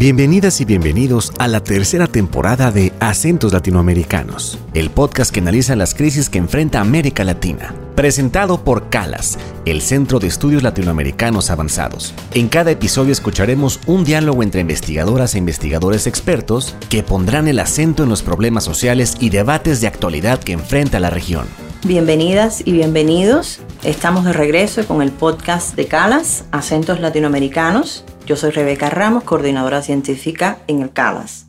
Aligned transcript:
Bienvenidas 0.00 0.62
y 0.62 0.64
bienvenidos 0.64 1.30
a 1.38 1.46
la 1.46 1.62
tercera 1.62 2.06
temporada 2.06 2.70
de 2.70 2.90
Acentos 3.00 3.52
Latinoamericanos, 3.52 4.58
el 4.72 4.88
podcast 4.88 5.30
que 5.30 5.40
analiza 5.40 5.76
las 5.76 5.92
crisis 5.92 6.30
que 6.30 6.38
enfrenta 6.38 6.80
América 6.80 7.22
Latina. 7.22 7.74
Presentado 7.96 8.64
por 8.64 8.88
CALAS, 8.88 9.38
el 9.66 9.82
Centro 9.82 10.18
de 10.18 10.28
Estudios 10.28 10.62
Latinoamericanos 10.62 11.50
Avanzados. 11.50 12.14
En 12.32 12.48
cada 12.48 12.70
episodio 12.70 13.12
escucharemos 13.12 13.78
un 13.84 14.04
diálogo 14.04 14.42
entre 14.42 14.62
investigadoras 14.62 15.34
e 15.34 15.38
investigadores 15.38 16.06
expertos 16.06 16.74
que 16.88 17.02
pondrán 17.02 17.46
el 17.46 17.58
acento 17.58 18.02
en 18.02 18.08
los 18.08 18.22
problemas 18.22 18.64
sociales 18.64 19.18
y 19.20 19.28
debates 19.28 19.82
de 19.82 19.88
actualidad 19.88 20.40
que 20.40 20.52
enfrenta 20.52 20.98
la 20.98 21.10
región. 21.10 21.46
Bienvenidas 21.84 22.62
y 22.64 22.72
bienvenidos. 22.72 23.60
Estamos 23.84 24.24
de 24.24 24.32
regreso 24.32 24.86
con 24.86 25.02
el 25.02 25.10
podcast 25.10 25.76
de 25.76 25.88
CALAS, 25.88 26.44
Acentos 26.52 27.00
Latinoamericanos 27.00 28.06
yo 28.26 28.36
soy 28.36 28.50
Rebeca 28.50 28.90
Ramos, 28.90 29.24
coordinadora 29.24 29.82
científica 29.82 30.58
en 30.66 30.82
el 30.82 30.92
CALAS. 30.92 31.46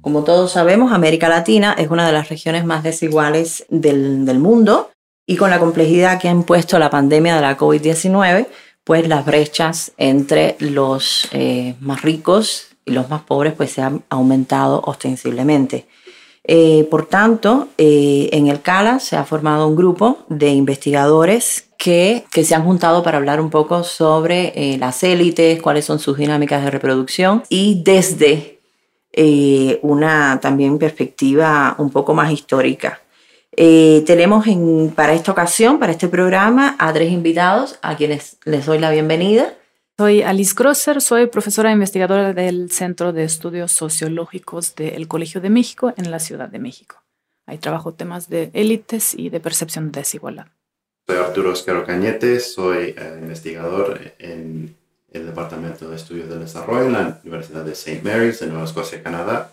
Como 0.00 0.24
todos 0.24 0.52
sabemos, 0.52 0.92
América 0.92 1.28
Latina 1.28 1.76
es 1.78 1.88
una 1.88 2.06
de 2.06 2.12
las 2.12 2.28
regiones 2.28 2.64
más 2.64 2.82
desiguales 2.82 3.66
del, 3.68 4.38
mundo 4.38 4.90
y 5.26 5.36
con 5.36 5.50
la 5.50 5.60
complejidad 5.60 6.20
que 6.20 6.28
ha 6.28 6.32
impuesto 6.32 6.78
la 6.78 6.90
pandemia 6.90 7.36
de 7.36 7.40
la 7.40 7.56
COVID-19, 7.56 8.48
pues 8.82 9.06
las 9.06 9.24
brechas 9.24 9.92
entre 9.96 10.56
los 10.58 11.28
eh, 11.30 11.76
más 11.80 12.02
ricos 12.02 12.68
y 12.84 12.90
los 12.90 13.08
más 13.10 13.22
pobres 13.22 13.52
pues 13.52 13.70
se 13.70 13.82
han 13.82 14.02
aumentado 14.08 14.82
ostensiblemente. 14.84 15.86
Eh, 16.44 16.88
por 16.90 17.06
tanto, 17.06 17.68
eh, 17.78 18.28
en 18.32 18.48
el 18.48 18.60
CALA 18.60 18.98
se 18.98 19.16
ha 19.16 19.24
formado 19.24 19.68
un 19.68 19.76
grupo 19.76 20.18
de 20.28 20.48
investigadores 20.48 21.68
que, 21.82 22.24
se 22.44 22.54
han 22.54 22.62
juntado 22.62 23.02
para 23.02 23.18
hablar 23.18 23.40
un 23.40 23.50
poco 23.50 23.82
sobre 23.82 24.52
eh, 24.54 24.78
las 24.78 25.02
élites, 25.02 25.60
cuáles 25.60 25.84
son 25.84 25.98
sus 25.98 26.16
dinámicas 26.16 26.62
de 26.62 26.70
reproducción 26.70 27.42
y 27.48 27.82
desde 27.82 28.60
una 29.82 30.38
también 30.40 30.78
perspectiva 30.78 31.74
un 31.78 31.90
poco 31.90 32.14
más 32.14 32.30
histórica. 32.30 33.02
tenemos 33.54 34.46
para 34.94 35.12
esta 35.12 35.32
ocasión, 35.32 35.78
para 35.78 35.92
este 35.92 36.08
programa, 36.08 36.76
a 36.78 36.92
tres 36.92 37.12
invitados 37.12 37.78
a 37.82 37.96
quienes 37.96 38.38
les 38.44 38.64
doy 38.64 38.78
la 38.78 38.90
bienvenida. 38.90 39.52
Soy 39.98 40.22
Alice 40.22 40.54
Grosser, 40.56 41.02
soy 41.02 41.26
profesora 41.26 41.72
investigadora 41.72 42.32
del 42.32 42.70
Centro 42.70 43.12
de 43.12 43.24
Estudios 43.24 43.72
Sociológicos 43.72 44.76
del 44.76 45.08
Colegio 45.08 45.40
de 45.40 45.50
México 45.50 45.92
en 45.96 46.10
la 46.10 46.20
Ciudad 46.20 46.48
de 46.48 46.60
México. 46.60 47.02
Ahí 47.44 47.58
trabajo 47.58 47.92
temas 47.92 48.30
de 48.30 48.50
élites 48.54 49.14
y 49.14 49.30
de 49.30 49.40
percepción 49.40 49.90
de 49.90 50.00
desigualdad. 50.00 50.46
Soy 51.06 51.16
Arturo 51.16 51.50
Oscaro 51.52 51.84
Cañete, 51.84 52.38
soy 52.38 52.94
eh, 52.96 53.18
investigador 53.20 54.00
en 54.20 54.76
el 55.12 55.26
Departamento 55.26 55.90
de 55.90 55.96
Estudios 55.96 56.28
del 56.28 56.40
Desarrollo 56.40 56.86
en 56.86 56.92
la 56.92 57.20
Universidad 57.24 57.64
de 57.64 57.72
St. 57.72 58.00
Mary's 58.04 58.40
en 58.42 58.50
Nueva 58.50 58.64
Escocia, 58.64 59.02
Canadá. 59.02 59.52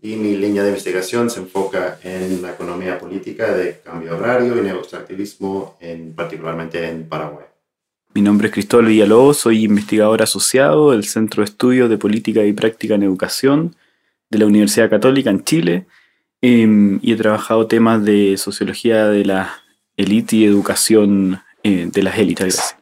Y 0.00 0.16
mi 0.16 0.36
línea 0.36 0.62
de 0.62 0.68
investigación 0.68 1.30
se 1.30 1.40
enfoca 1.40 1.98
en 2.04 2.42
la 2.42 2.52
economía 2.52 2.98
política 2.98 3.52
de 3.52 3.80
cambio 3.80 4.14
agrario 4.14 4.56
y 4.56 4.62
neoextractivismo, 4.62 5.76
en, 5.80 6.14
particularmente 6.14 6.88
en 6.88 7.08
Paraguay. 7.08 7.46
Mi 8.14 8.22
nombre 8.22 8.46
es 8.46 8.54
Cristóbal 8.54 8.86
Villalobos, 8.86 9.38
soy 9.38 9.64
investigador 9.64 10.22
asociado 10.22 10.92
del 10.92 11.04
Centro 11.04 11.40
de 11.40 11.46
Estudios 11.46 11.90
de 11.90 11.98
Política 11.98 12.44
y 12.44 12.52
Práctica 12.52 12.94
en 12.94 13.02
Educación 13.02 13.74
de 14.30 14.38
la 14.38 14.46
Universidad 14.46 14.90
Católica 14.90 15.30
en 15.30 15.42
Chile 15.42 15.86
em, 16.40 17.00
y 17.02 17.12
he 17.12 17.16
trabajado 17.16 17.66
temas 17.66 18.04
de 18.04 18.36
sociología 18.36 19.08
de 19.08 19.24
la 19.24 19.63
élite 19.96 20.36
y 20.36 20.44
educación 20.44 21.42
eh, 21.62 21.88
de 21.90 22.02
las 22.02 22.18
élites. 22.18 22.76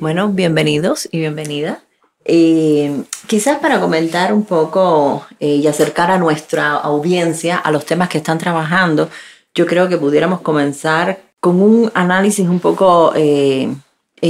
Bueno, 0.00 0.30
bienvenidos 0.30 1.08
y 1.12 1.18
bienvenida. 1.18 1.82
Eh, 2.24 3.02
quizás 3.26 3.58
para 3.58 3.80
comentar 3.80 4.32
un 4.32 4.44
poco 4.44 5.26
eh, 5.40 5.56
y 5.56 5.66
acercar 5.66 6.10
a 6.10 6.18
nuestra 6.18 6.74
audiencia 6.74 7.56
a 7.56 7.70
los 7.70 7.86
temas 7.86 8.08
que 8.08 8.18
están 8.18 8.38
trabajando, 8.38 9.10
yo 9.54 9.66
creo 9.66 9.88
que 9.88 9.96
pudiéramos 9.96 10.40
comenzar 10.40 11.20
con 11.40 11.60
un 11.62 11.90
análisis 11.94 12.46
un 12.46 12.60
poco 12.60 13.12
eh, 13.16 13.74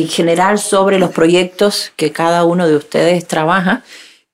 general 0.08 0.58
sobre 0.58 0.98
los 0.98 1.10
proyectos 1.10 1.92
que 1.96 2.12
cada 2.12 2.44
uno 2.44 2.66
de 2.66 2.76
ustedes 2.76 3.26
trabaja, 3.26 3.82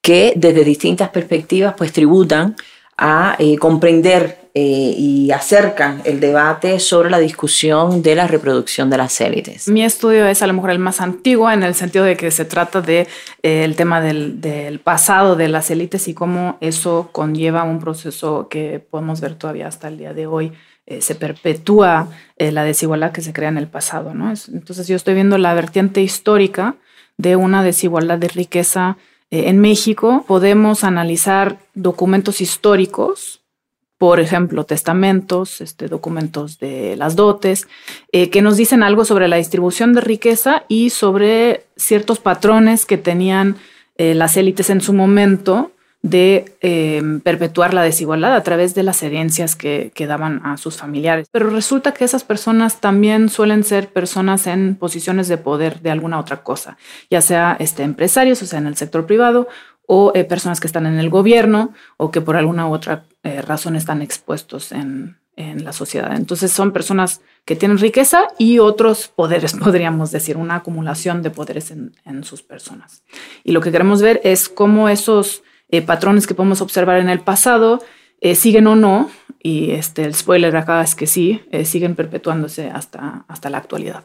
que 0.03 0.35
desde 0.37 0.65
distintas 0.65 1.09
perspectivas 1.09 1.75
pues 1.77 1.93
tributan 1.93 2.57
a 2.97 3.37
eh, 3.39 3.59
comprender 3.59 4.39
eh, 4.55 4.95
y 4.97 5.31
acercan 5.31 6.01
el 6.05 6.19
debate 6.19 6.81
sobre 6.81 7.11
la 7.11 7.19
discusión 7.19 8.03
de 8.03 8.15
la 8.15 8.27
reproducción 8.27 8.89
de 8.89 8.97
las 8.97 9.21
élites. 9.21 9.69
Mi 9.69 9.85
estudio 9.85 10.27
es 10.27 10.41
a 10.43 10.47
lo 10.47 10.55
mejor 10.55 10.71
el 10.71 10.79
más 10.79 11.01
antiguo 11.01 11.51
en 11.51 11.63
el 11.63 11.75
sentido 11.75 12.05
de 12.05 12.17
que 12.17 12.31
se 12.31 12.47
trata 12.47 12.81
del 12.81 13.07
de, 13.43 13.65
el 13.65 13.77
tema 13.77 14.01
del, 14.01 14.41
del, 14.41 14.81
pasado 14.81 15.37
de 15.37 15.49
las 15.49 15.71
élites 15.71 16.09
y 16.09 16.15
cómo 16.15 16.57
eso 16.63 17.11
conlleva 17.13 17.65
un 17.65 17.81
proceso 17.81 18.49
que 18.49 18.81
podemos 18.81 19.21
ver 19.21 19.35
todavía 19.35 19.67
hasta 19.67 19.89
el 19.89 19.99
día 19.99 20.15
de 20.15 20.27
hoy 20.27 20.53
eh, 20.89 21.01
se 21.03 21.17
perpetúa 21.17 22.09
eh, 22.37 22.53
la 22.53 22.63
desigualdad 22.63 23.11
que 23.11 23.21
se 23.21 23.33
crea 23.33 23.49
en 23.49 23.59
el 23.59 23.67
pasado. 23.67 24.15
¿no? 24.15 24.33
Entonces 24.53 24.87
yo 24.87 24.95
estoy 24.95 25.15
viendo 25.15 25.37
la 25.37 25.53
vertiente 25.53 26.01
histórica 26.01 26.77
de 27.17 27.35
una 27.35 27.65
desigualdad 27.65 28.19
de 28.19 28.29
riqueza 28.29 28.97
eh, 28.97 28.97
en 29.31 29.59
México. 29.59 30.25
Podemos 30.27 30.85
analizar 30.85 31.59
documentos 31.75 32.41
históricos, 32.41 33.43
por 33.99 34.21
ejemplo, 34.21 34.65
testamentos, 34.65 35.61
este, 35.61 35.89
documentos 35.89 36.59
de 36.59 36.97
las 36.97 37.17
dotes, 37.17 37.67
que 38.13 38.43
nos 38.43 38.57
dicen 38.57 38.83
algo 38.83 39.05
sobre 39.05 39.27
la 39.27 39.37
distribución 39.37 39.95
de 39.95 40.03
riqueza 40.03 40.65
y 40.69 40.91
sobre 40.91 41.65
ciertos 41.77 42.19
patrones 42.19 42.85
que 42.85 42.99
tenían 42.99 43.57
las 43.97 44.37
élites 44.37 44.69
en 44.69 44.83
su 44.83 44.93
momento 44.93 45.71
de 46.07 46.57
em, 46.61 47.19
perpetuar 47.19 47.75
la 47.75 47.83
desigualdad 47.83 48.37
a 48.37 48.43
través 48.45 48.77
de 48.77 48.85
las 48.85 49.03
herencias 49.03 49.57
que, 49.57 49.91
daban 50.07 50.41
a 50.45 50.57
sus 50.57 50.77
familiares. 50.77 51.27
Pero 51.33 51.51
resulta 51.51 51.93
que 51.93 52.05
esas 52.05 52.23
personas 52.23 52.81
también 52.81 53.29
suelen 53.29 53.65
ser 53.65 53.89
personas 53.89 54.47
en 54.47 54.77
posiciones 54.77 55.27
de 55.27 55.37
poder 55.37 55.81
de 55.81 55.91
alguna 55.91 56.21
otra 56.21 56.45
cosa, 56.45 56.77
ya 57.11 57.21
sea 57.21 57.57
este, 57.59 57.83
empresarios, 57.83 58.41
o 58.41 58.47
sea, 58.47 58.61
en 58.61 58.69
el 58.69 58.77
sector 58.77 59.05
privado, 59.05 59.49
o 59.87 60.13
eh, 60.15 60.23
personas 60.23 60.61
que 60.61 60.69
están 60.69 60.87
en 60.87 61.01
el 61.01 61.11
gobierno 61.11 61.73
o 61.97 62.13
que 62.13 62.21
por 62.21 62.37
alguna 62.37 62.69
otra 62.69 63.05
eh, 63.25 63.43
razón 63.43 63.75
están 63.75 64.01
expuestos 64.01 64.71
en, 64.71 65.17
en 65.35 65.65
la 65.65 65.73
sociedad. 65.73 66.15
Entonces 66.15 66.53
son 66.53 66.73
personas 66.73 67.21
que 67.45 67.57
tienen 67.57 67.79
riqueza 67.79 68.29
y 68.39 68.61
otros 68.61 69.09
poderes, 69.09 69.55
podríamos 69.65 70.13
decir, 70.13 70.37
una 70.37 70.57
acumulación 70.57 71.23
de 71.23 71.31
poderes 71.31 71.73
en, 71.73 71.97
en 72.05 72.23
sus 72.23 72.43
personas. 72.43 73.03
Y 73.43 73.51
lo 73.51 73.61
que 73.61 73.73
queremos 73.73 74.03
ver 74.03 74.21
es 74.23 74.49
cómo 74.49 74.89
esos 74.89 75.43
eh, 75.69 75.83
patrones 75.83 76.27
que 76.27 76.35
podemos 76.35 76.61
observar 76.61 76.99
en 77.01 77.09
el 77.09 77.21
pasado 77.21 77.83
eh, 78.21 78.35
siguen 78.35 78.67
o 78.67 78.77
no, 78.77 79.11
y 79.43 79.73
este, 79.73 80.05
el 80.05 80.15
spoiler 80.15 80.57
acá 80.57 80.81
es 80.81 80.95
que 80.95 81.07
sí, 81.07 81.43
eh, 81.51 81.65
siguen 81.65 81.95
perpetuándose 81.95 82.69
hasta, 82.71 83.25
hasta 83.29 83.51
la 83.51 83.59
actualidad. 83.59 84.05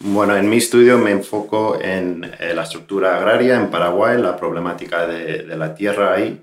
Bueno, 0.00 0.36
en 0.36 0.48
mi 0.48 0.58
estudio 0.58 0.96
me 0.98 1.10
enfoco 1.10 1.78
en 1.80 2.20
la 2.20 2.62
estructura 2.62 3.16
agraria 3.16 3.56
en 3.56 3.68
Paraguay, 3.68 4.16
la 4.20 4.36
problemática 4.36 5.06
de, 5.08 5.42
de 5.42 5.56
la 5.56 5.74
tierra 5.74 6.14
ahí. 6.14 6.40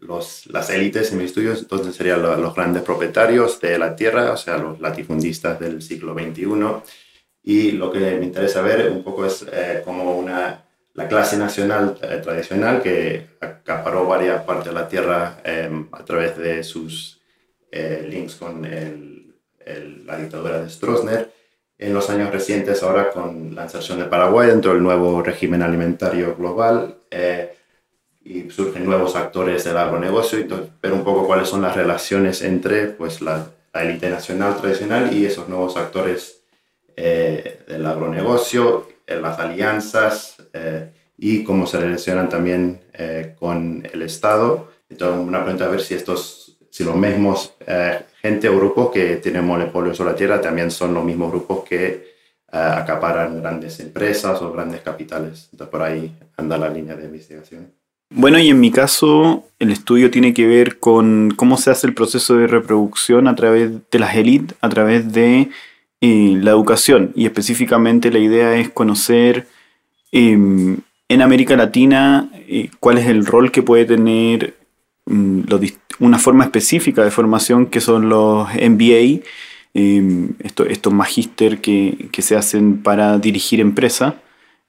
los, 0.00 0.46
las 0.46 0.70
élites 0.70 1.10
en 1.10 1.18
mi 1.18 1.24
estudio 1.24 1.52
entonces 1.52 1.94
serían 1.96 2.22
los, 2.22 2.38
los, 2.38 2.54
grandes 2.54 2.82
propietarios 2.82 3.60
de 3.60 3.76
la 3.78 3.96
tierra, 3.96 4.30
o 4.32 4.36
sea, 4.36 4.58
los 4.58 4.80
latifundistas 4.80 5.58
del 5.58 5.82
siglo 5.82 6.14
XXI. 6.14 6.46
Y 7.42 7.72
lo 7.72 7.90
que 7.90 7.98
me 7.98 8.24
interesa 8.24 8.62
ver 8.62 8.90
un 8.90 9.02
poco 9.02 9.26
es 9.26 9.44
cómo 9.84 10.16
una 10.16 10.65
la 10.96 11.08
clase 11.08 11.36
nacional 11.36 11.98
eh, 12.02 12.20
tradicional 12.22 12.82
que 12.82 13.26
acaparó 13.40 14.06
varias 14.06 14.42
partes 14.44 14.66
de 14.66 14.72
la 14.72 14.88
tierra 14.88 15.40
em, 15.44 15.88
a 15.92 16.04
través 16.04 16.38
de 16.38 16.64
sus 16.64 17.20
eh, 17.70 18.06
links 18.08 18.34
con 18.36 18.62
la 20.06 20.16
dictadura 20.16 20.62
de 20.62 20.70
Stroessner. 20.70 21.30
En 21.78 21.92
los 21.92 22.08
años 22.08 22.30
recientes, 22.30 22.82
ahora 22.82 23.10
con 23.10 23.54
la 23.54 23.64
inserción 23.64 23.98
de 23.98 24.06
Paraguay 24.06 24.48
dentro 24.48 24.72
del 24.72 24.82
nuevo 24.82 25.22
régimen 25.22 25.60
alimentario 25.60 26.34
global, 26.34 26.96
eh, 27.10 27.54
y 28.24 28.48
surgen 28.50 28.86
nuevos 28.86 29.14
actores 29.16 29.64
del 29.64 29.76
agronegocio, 29.76 30.38
y 30.40 30.44
ver 30.44 30.92
un 30.92 31.04
poco 31.04 31.26
cuáles 31.26 31.48
son 31.48 31.60
las 31.60 31.76
relaciones 31.76 32.40
entre 32.40 32.86
pues, 32.86 33.20
la, 33.20 33.50
élite 33.74 34.08
nacional 34.08 34.56
tradicional 34.56 35.12
y 35.12 35.26
esos 35.26 35.50
nuevos 35.50 35.76
actores 35.76 36.40
del 36.96 37.84
agronegocio, 37.84 38.88
las 39.06 39.38
alianzas, 39.38 40.36
eh, 40.52 40.90
y 41.18 41.44
cómo 41.44 41.66
se 41.66 41.80
relacionan 41.80 42.28
también 42.28 42.80
eh, 42.92 43.34
con 43.38 43.86
el 43.90 44.02
Estado. 44.02 44.70
Entonces, 44.88 45.26
una 45.26 45.42
pregunta 45.42 45.64
a 45.64 45.68
ver 45.68 45.80
si 45.80 45.94
estos, 45.94 46.58
si 46.70 46.84
los 46.84 46.96
mismos 46.96 47.54
eh, 47.66 48.00
gente 48.20 48.48
grupos 48.48 48.90
que 48.90 49.16
tienen 49.16 49.44
monopolio 49.44 49.94
sobre 49.94 50.10
la 50.10 50.16
tierra 50.16 50.40
también 50.40 50.70
son 50.70 50.92
los 50.92 51.04
mismos 51.04 51.30
grupos 51.30 51.64
que 51.64 52.16
acaparan 52.48 53.42
grandes 53.42 53.80
empresas 53.80 54.40
o 54.40 54.50
grandes 54.52 54.80
capitales. 54.80 55.48
Entonces, 55.52 55.70
por 55.70 55.82
ahí 55.82 56.16
anda 56.36 56.56
la 56.56 56.70
línea 56.70 56.96
de 56.96 57.04
investigación. 57.04 57.72
Bueno, 58.08 58.38
y 58.38 58.48
en 58.48 58.60
mi 58.60 58.70
caso, 58.70 59.44
el 59.58 59.72
estudio 59.72 60.10
tiene 60.10 60.32
que 60.32 60.46
ver 60.46 60.78
con 60.78 61.32
cómo 61.36 61.58
se 61.58 61.70
hace 61.70 61.88
el 61.88 61.94
proceso 61.94 62.36
de 62.36 62.46
reproducción 62.46 63.26
a 63.26 63.34
través 63.34 63.72
de 63.90 63.98
las 63.98 64.14
élites, 64.14 64.56
a 64.60 64.68
través 64.68 65.12
de 65.12 65.50
la 66.00 66.50
educación. 66.50 67.12
Y 67.14 67.26
específicamente 67.26 68.10
la 68.10 68.18
idea 68.18 68.54
es 68.56 68.70
conocer 68.70 69.46
Em, 70.12 70.78
en 71.08 71.22
América 71.22 71.56
Latina, 71.56 72.30
eh, 72.48 72.70
¿cuál 72.80 72.96
es 72.96 73.06
el 73.06 73.26
rol 73.26 73.52
que 73.52 73.62
puede 73.62 73.84
tener 73.84 74.54
mm, 75.06 75.42
una 76.00 76.18
forma 76.18 76.44
específica 76.44 77.04
de 77.04 77.10
formación 77.10 77.66
que 77.66 77.80
son 77.80 78.08
los 78.08 78.48
MBA, 78.54 79.20
em, 79.74 80.30
estos 80.40 80.92
magíster 80.92 81.60
que, 81.60 82.08
que, 82.12 82.22
se 82.22 82.34
hacen 82.36 82.82
para 82.82 83.18
dirigir 83.18 83.60
empresa 83.60 84.16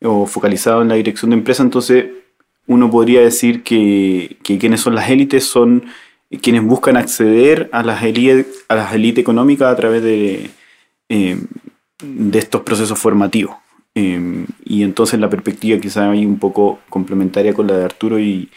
o 0.01 0.25
focalizado 0.27 0.81
en 0.81 0.89
la 0.89 0.95
dirección 0.95 1.31
de 1.31 1.37
empresa? 1.37 1.63
Entonces, 1.63 2.07
uno 2.67 2.91
podría 2.91 3.21
decir 3.21 3.63
que, 3.63 4.37
que 4.43 4.57
quienes 4.57 4.81
son 4.81 4.95
las 4.95 5.09
élites 5.09 5.45
son 5.45 5.85
quienes 6.41 6.63
buscan 6.63 6.97
acceder 6.97 7.69
a 7.71 7.83
las 7.83 8.03
élites 8.03 8.65
a 8.67 8.75
las 8.75 8.93
élites 8.93 9.21
económicas 9.21 9.71
a 9.71 9.75
través 9.77 10.03
de, 10.03 10.49
em, 11.09 11.47
de 12.01 12.39
estos 12.39 12.61
procesos 12.61 12.99
formativos. 12.99 13.55
Em, 13.95 14.45
y 14.63 14.83
entonces 14.83 15.19
la 15.19 15.29
perspectiva 15.29 15.79
quizá 15.79 16.11
hay 16.11 16.25
un 16.25 16.37
poco 16.37 16.79
complementaria 16.89 17.53
con 17.53 17.67
la 17.67 17.77
de 17.77 17.85
Arturo 17.85 18.19
y 18.19 18.49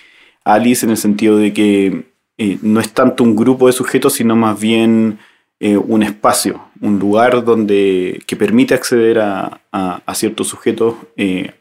Alice 0.45 0.85
en 0.85 0.91
el 0.91 0.99
sentido 0.99 1.39
de 1.39 1.53
que 1.53 2.05
eh, 2.37 2.59
no 2.63 2.81
es 2.81 2.91
tanto 2.93 3.25
un 3.25 3.37
grupo 3.37 3.67
de 3.67 3.73
sujetos, 3.73 4.15
sino 4.15 4.37
más 4.37 4.59
bien 4.59 5.19
eh, 5.59 5.77
un 5.77 6.03
espacio, 6.03 6.69
un 6.81 6.99
lugar 6.99 7.45
donde, 7.45 8.23
que 8.27 8.35
permite 8.35 8.73
acceder 8.73 9.19
a, 9.19 9.61
a, 9.71 10.15
ciertos 10.15 10.49
sujetos, 10.49 10.95
eh, 11.17 11.53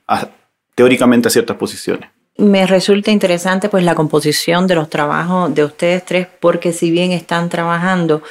teóricamente 0.74 1.28
a 1.28 1.32
ciertas 1.32 1.58
posiciones. 1.58 2.10
Me 2.38 2.66
resulta 2.66 3.12
interesante 3.12 3.68
pues 3.68 3.84
la 3.84 3.96
composición 3.96 4.68
de 4.68 4.76
los 4.76 4.90
trabajos 4.90 5.54
de 5.54 5.66
ustedes 5.66 6.06
tres, 6.06 6.28
porque 6.40 6.72
si 6.72 6.92
bien 6.92 7.12
están 7.12 7.50
trabajando 7.50 8.24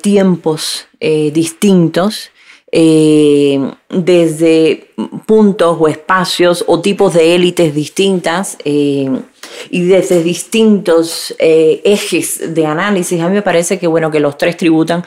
tiempos 0.00 0.86
distintos, 1.00 2.30
eh, 2.70 3.58
desde 3.88 4.90
puntos 5.24 5.78
o 5.80 5.88
espacios 5.88 6.62
o 6.66 6.82
tipos 6.82 7.14
de 7.14 7.34
élites 7.34 7.74
distintas 7.74 8.58
eh, 8.62 9.08
y 9.70 9.84
desde 9.84 10.22
distintos 10.22 11.34
eh, 11.38 11.80
ejes 11.84 12.54
de 12.54 12.66
análisis. 12.66 13.22
A 13.22 13.28
mí 13.28 13.34
me 13.34 13.40
parece 13.40 13.78
que, 13.78 13.86
bueno, 13.86 14.10
que 14.10 14.20
los 14.20 14.36
tres 14.36 14.58
tributan 14.58 15.02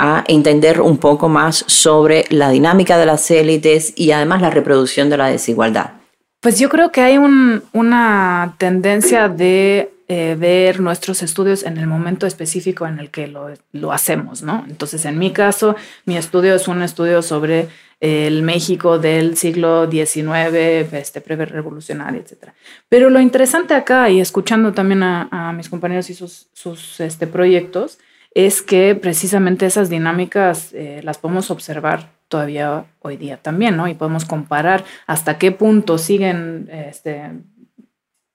a 0.00 0.24
entender 0.26 0.80
un 0.80 0.98
poco 0.98 1.28
más 1.28 1.64
sobre 1.68 2.24
la 2.30 2.50
dinámica 2.50 2.98
de 2.98 3.06
las 3.06 3.30
élites 3.30 3.92
y 3.94 4.10
además 4.10 4.42
la 4.42 4.50
reproducción 4.50 5.08
de 5.08 5.18
la 5.18 5.28
desigualdad. 5.28 5.92
Pues 6.40 6.58
yo 6.58 6.68
creo 6.68 6.90
que 6.90 7.00
hay 7.00 7.16
una 7.16 8.56
tendencia 8.58 9.28
de 9.28 9.91
eh, 10.08 10.36
ver 10.38 10.80
nuestros 10.80 11.22
estudios 11.22 11.62
en 11.62 11.78
el 11.78 11.86
momento 11.86 12.26
específico 12.26 12.86
en 12.86 12.98
el 12.98 13.10
que 13.10 13.28
lo, 13.28 13.92
hacemos, 13.92 14.42
¿no? 14.42 14.64
Entonces, 14.68 15.04
en 15.04 15.18
mi 15.18 15.30
caso, 15.32 15.76
mi 16.04 16.16
estudio 16.16 16.54
es 16.54 16.68
un 16.68 16.82
estudio 16.82 17.22
sobre 17.22 17.68
el 18.00 18.42
México 18.42 18.98
del 18.98 19.36
siglo 19.36 19.88
XIX, 19.90 20.92
este, 20.92 21.20
pre-revolucionario, 21.20 22.20
etc. 22.20 22.50
Pero 22.88 23.10
lo 23.10 23.20
interesante 23.20 23.74
acá, 23.74 24.10
y 24.10 24.20
escuchando 24.20 24.72
también 24.72 25.02
a, 25.04 25.52
mis 25.56 25.68
compañeros 25.68 26.10
y 26.10 26.14
sus, 26.14 26.48
sus 26.52 26.98
este, 27.00 27.26
proyectos, 27.26 27.98
es 28.34 28.62
que 28.62 28.94
precisamente 28.94 29.66
esas 29.66 29.88
dinámicas 29.88 30.72
eh, 30.72 31.00
las 31.04 31.18
podemos 31.18 31.50
observar 31.50 32.10
todavía 32.28 32.86
hoy 33.00 33.18
día 33.18 33.36
también, 33.36 33.76
¿no? 33.76 33.88
Y 33.88 33.94
podemos 33.94 34.24
comparar 34.24 34.84
hasta 35.06 35.36
qué 35.36 35.52
punto 35.52 35.98
siguen 35.98 36.68
este, 36.72 37.30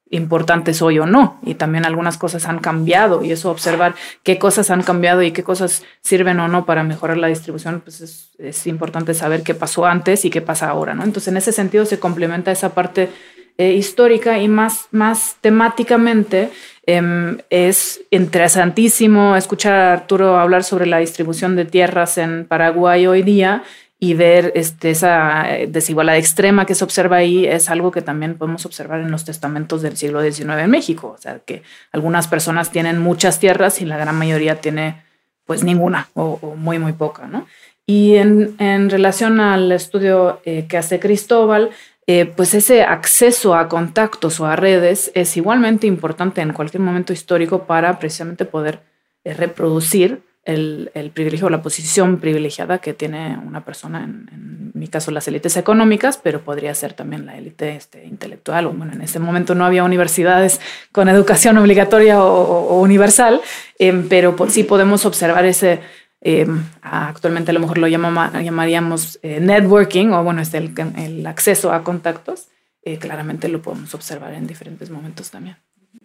importantes 0.09 0.81
hoy 0.81 0.99
o 0.99 1.05
no. 1.05 1.39
Y 1.43 1.55
también 1.55 1.85
algunas 1.85 2.17
cosas 2.17 2.45
han 2.45 2.59
cambiado 2.59 3.23
y 3.23 3.31
eso 3.31 3.51
observar 3.51 3.95
qué 4.23 4.39
cosas 4.39 4.69
han 4.71 4.83
cambiado 4.83 5.21
y 5.21 5.31
qué 5.31 5.43
cosas 5.43 5.83
sirven 6.01 6.39
o 6.39 6.47
no 6.47 6.65
para 6.65 6.83
mejorar 6.83 7.17
la 7.17 7.27
distribución, 7.27 7.81
pues 7.81 8.01
es, 8.01 8.67
importante 8.67 9.13
saber 9.13 9.43
qué 9.43 9.53
pasó 9.53 9.85
antes 9.85 10.25
y 10.25 10.29
qué 10.29 10.41
pasa 10.41 10.69
ahora, 10.69 10.93
¿no? 10.93 11.03
Entonces 11.03 11.29
en 11.29 11.37
ese 11.37 11.51
sentido 11.51 11.85
se 11.85 11.99
complementa 11.99 12.51
esa 12.51 12.73
parte 12.73 13.09
eh, 13.57 13.73
histórica 13.73 14.39
y 14.39 14.47
más, 14.47 14.87
más 14.91 15.37
temáticamente 15.41 16.49
em, 16.85 17.37
es 17.49 18.01
interesantísimo 18.11 19.35
escuchar 19.35 19.73
a 19.73 19.93
Arturo 19.93 20.37
hablar 20.37 20.63
sobre 20.63 20.85
la 20.85 20.99
distribución 20.99 21.55
de 21.55 21.65
tierras 21.65 22.17
en 22.17 22.45
Paraguay 22.45 23.07
hoy 23.07 23.23
día 23.23 23.63
y 23.99 24.13
ver 24.13 24.51
este, 24.55 24.91
esa 24.91 25.57
eh, 25.57 25.67
desigualdad 25.67 26.17
extrema 26.17 26.65
que 26.65 26.75
se 26.75 26.83
observa 26.83 27.17
ahí 27.17 27.47
es 27.47 27.69
algo 27.69 27.91
que 27.91 28.03
también 28.03 28.37
podemos 28.37 28.65
observar 28.65 28.99
en 28.99 29.09
los 29.09 29.25
testamentos 29.25 29.81
del 29.81 29.97
siglo 29.97 30.21
XIX 30.21 30.59
en 30.59 30.69
México. 30.69 31.15
O 31.17 31.17
sea, 31.17 31.39
que 31.39 31.63
algunas 31.91 32.27
personas 32.27 32.71
tienen 32.71 32.99
muchas 32.99 33.39
tierras 33.39 33.81
y 33.81 33.85
la 33.85 33.97
gran 33.97 34.15
mayoría 34.15 34.61
tiene 34.61 35.01
pues 35.45 35.63
ninguna 35.63 36.09
o, 36.13 36.55
muy, 36.55 36.77
muy 36.77 36.93
poca. 36.93 37.25
¿no? 37.25 37.47
Y 37.87 38.15
en, 38.15 38.55
en, 38.59 38.89
relación 38.89 39.39
al 39.39 39.71
estudio 39.71 40.41
eh, 40.45 40.65
que 40.69 40.77
hace 40.77 40.99
Cristóbal, 40.99 41.71
eh, 42.05 42.25
pues 42.25 42.53
ese 42.53 42.83
acceso 42.83 43.55
a 43.55 43.67
contactos 43.67 44.39
o 44.39 44.45
a 44.45 44.55
redes 44.55 45.11
es 45.15 45.35
igualmente 45.37 45.87
importante 45.87 46.41
en 46.41 46.53
cualquier 46.53 46.83
momento 46.83 47.13
histórico 47.13 47.63
para 47.63 47.97
precisamente 47.97 48.45
poder 48.45 48.81
reproducir 49.25 50.21
el, 50.47 51.11
privilegio 51.13 51.47
o 51.47 51.49
la 51.49 51.61
posición 51.61 52.19
privilegiada 52.19 52.79
que 52.79 52.93
tiene 52.93 53.37
una 53.45 53.65
persona, 53.65 54.03
en, 54.03 54.71
mi 54.73 54.87
caso 54.87 55.11
las 55.11 55.27
élites 55.27 55.57
económicas, 55.57 56.17
pero 56.17 56.41
podría 56.41 56.73
ser 56.73 56.93
también 56.93 57.25
la 57.25 57.37
élite 57.37 57.75
este, 57.75 58.05
intelectual. 58.05 58.67
Bueno, 58.67 58.93
en 58.93 59.01
ese 59.01 59.19
momento 59.19 59.55
no 59.55 59.65
había 59.65 59.83
universidades 59.83 60.61
con 60.91 61.09
educación 61.09 61.57
obligatoria 61.57 62.23
o, 62.23 62.79
universal, 62.79 63.41
em, 63.77 64.07
pero 64.07 64.35
sí 64.49 64.63
podemos 64.63 65.05
observar 65.05 65.45
ese, 65.45 65.81
em, 66.21 66.63
actualmente 66.81 67.51
a 67.51 67.53
lo 67.53 67.59
mejor 67.59 67.77
lo 67.79 67.87
llamaríamos 67.87 69.19
eh, 69.23 69.39
networking 69.41 70.09
o 70.11 70.23
bueno, 70.23 70.41
este, 70.41 70.59
el, 70.59 70.73
el 70.97 71.27
acceso 71.27 71.73
a 71.73 71.83
contactos. 71.83 72.47
Eh, 72.83 72.97
claramente 72.99 73.49
lo 73.49 73.61
podemos 73.61 73.93
observar 73.93 74.33
en 74.33 74.47
diferentes 74.47 74.89
momentos 74.89 75.29
también. 75.29 75.57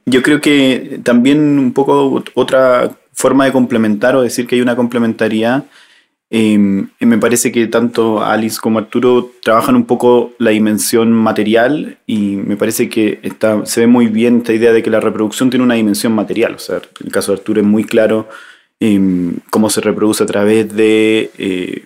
Yo 0.07 0.23
creo 0.23 0.41
que 0.41 1.01
también 1.05 1.59
un 1.59 1.73
poco 1.73 2.25
otra 2.35 2.97
forma 3.13 3.45
de 3.45 3.53
complementar 3.53 4.17
o 4.17 4.23
decir 4.23 4.47
que 4.47 4.57
hay 4.57 4.61
una 4.61 4.77
complementariedad. 4.77 5.65
Em, 6.35 6.89
me 6.99 7.19
parece 7.19 7.53
que 7.53 7.67
tanto 7.67 8.23
Alice 8.23 8.59
como 8.59 8.79
Arturo 8.79 9.33
trabajan 9.43 9.77
un 9.77 9.85
poco 9.85 10.33
la 10.39 10.51
dimensión 10.51 11.13
material 11.13 11.99
y 12.07 12.37
me 12.37 12.57
parece 12.57 12.89
que 12.89 13.21
está, 13.23 13.67
se 13.67 13.81
ve 13.81 13.87
muy 13.87 14.07
bien 14.07 14.39
esta 14.39 14.55
idea 14.55 14.73
de 14.73 14.83
que 14.83 14.89
la 14.89 14.99
reproducción 14.99 15.51
tiene 15.51 15.65
una 15.65 15.75
dimensión 15.75 16.15
material. 16.15 16.55
O 16.55 16.59
sea, 16.59 16.81
el 17.05 17.13
caso 17.13 17.33
de 17.33 17.39
Arturo 17.39 17.61
es 17.61 17.67
muy 17.67 17.85
claro 17.85 18.29
em, 18.81 19.37
cómo 19.51 19.69
se 19.69 19.83
reproduce 19.83 20.25
a 20.25 20.27
través 20.27 20.75
de 20.75 21.31
eh, 21.39 21.85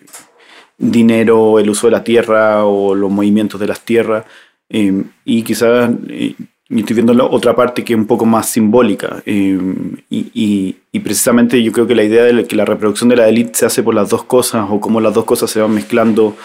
dinero, 0.79 1.59
el 1.59 1.69
uso 1.69 1.89
de 1.89 1.93
la 1.93 2.05
tierra 2.05 2.65
o 2.65 2.95
los 2.95 3.11
movimientos 3.11 3.61
de 3.61 3.67
las 3.67 3.81
tierras. 3.81 4.25
Em, 4.69 5.05
y 5.25 5.43
quizás 5.43 5.91
eh, 6.09 6.35
y 6.69 6.81
estoy 6.81 6.95
viendo 6.95 7.15
la 7.15 7.25
otra 7.25 7.55
parte 7.55 7.85
que 7.85 7.93
es 7.93 7.99
un 7.99 8.07
poco 8.07 8.27
más 8.27 8.49
simbólica. 8.49 9.23
Eh, 9.25 9.59
y, 10.11 10.77
y, 10.93 11.01
precisamente 11.01 11.63
yo 11.63 11.71
creo 11.73 11.87
que 11.87 11.95
la 11.95 12.03
idea 12.03 12.25
de 12.25 12.45
que 12.47 12.57
la 12.57 12.65
reproducción 12.65 13.09
de 13.09 13.17
la 13.17 13.29
élite 13.29 13.55
se 13.55 13.67
hace 13.67 13.83
por 13.83 13.95
las 13.95 14.09
dos 14.09 14.25
cosas 14.25 14.67
o 14.69 14.81
cómo 14.81 15.01
las 15.01 15.15
dos 15.15 15.25
cosas 15.25 15.51
se 15.51 15.61
van 15.61 15.73
mezclando 15.73 16.37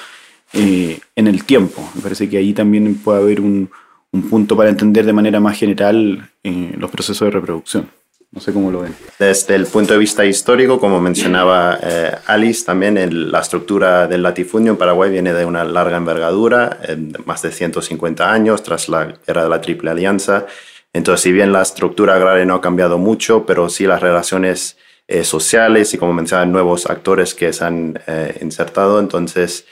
eh, 0.53 0.99
en 1.15 1.27
el 1.27 1.43
tiempo. 1.43 1.89
Me 1.95 2.01
parece 2.01 2.29
que 2.29 2.37
ahí 2.37 2.53
también 2.53 2.95
puede 2.95 3.19
haber 3.19 3.41
un, 3.41 3.69
un 4.11 4.29
punto 4.29 4.55
para 4.55 4.69
entender 4.69 5.05
de 5.05 5.13
manera 5.13 5.39
más 5.39 5.57
general 5.57 6.29
eh, 6.43 6.75
los 6.77 6.91
procesos 6.91 7.25
de 7.25 7.31
reproducción. 7.31 7.87
No 8.33 8.39
sé 8.39 8.53
cómo 8.53 8.71
lo 8.71 8.79
ven. 8.79 8.95
Desde 9.19 9.55
el 9.55 9.65
punto 9.65 9.91
de 9.91 9.99
vista 9.99 10.23
histórico, 10.23 10.79
como 10.79 11.01
mencionaba 11.01 11.77
eh, 11.83 12.15
Alice, 12.27 12.63
también 12.63 13.29
la 13.29 13.41
estructura 13.41 14.07
del 14.07 14.23
latifundio 14.23 14.71
en 14.71 14.77
Paraguay 14.77 15.11
viene 15.11 15.33
de 15.33 15.43
una 15.43 15.65
larga 15.65 15.97
envergadura, 15.97 16.79
más 17.25 17.41
de 17.41 17.51
150 17.51 18.31
años 18.31 18.63
tras 18.63 18.87
la 18.87 19.13
guerra 19.27 19.43
de 19.43 19.49
la 19.49 19.59
Triple 19.59 19.91
Alianza. 19.91 20.45
Entonces, 20.93 21.23
si 21.23 21.33
bien 21.33 21.51
la 21.51 21.61
estructura 21.61 22.15
agraria 22.15 22.45
no 22.45 22.55
ha 22.55 22.61
cambiado 22.61 22.97
mucho, 22.97 23.45
pero 23.45 23.67
sí 23.67 23.85
las 23.85 24.01
relaciones 24.01 24.77
eh, 25.09 25.25
sociales 25.25 25.93
y, 25.93 25.97
como 25.97 26.13
mencionaba, 26.13 26.45
nuevos 26.45 26.85
actores 26.85 27.33
que 27.35 27.51
se 27.51 27.65
han 27.65 27.99
eh, 28.07 28.37
insertado. 28.41 29.01
Entonces, 29.01 29.65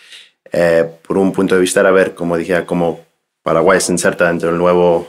por 1.07 1.17
un 1.17 1.31
punto 1.31 1.55
de 1.55 1.61
vista 1.61 1.79
era 1.79 1.91
ver, 1.91 2.13
como 2.13 2.35
dije, 2.35 2.65
cómo 2.65 3.05
Paraguay 3.41 3.79
se 3.79 3.93
inserta 3.93 4.27
dentro 4.27 4.49
del 4.49 4.57
nuevo 4.57 5.07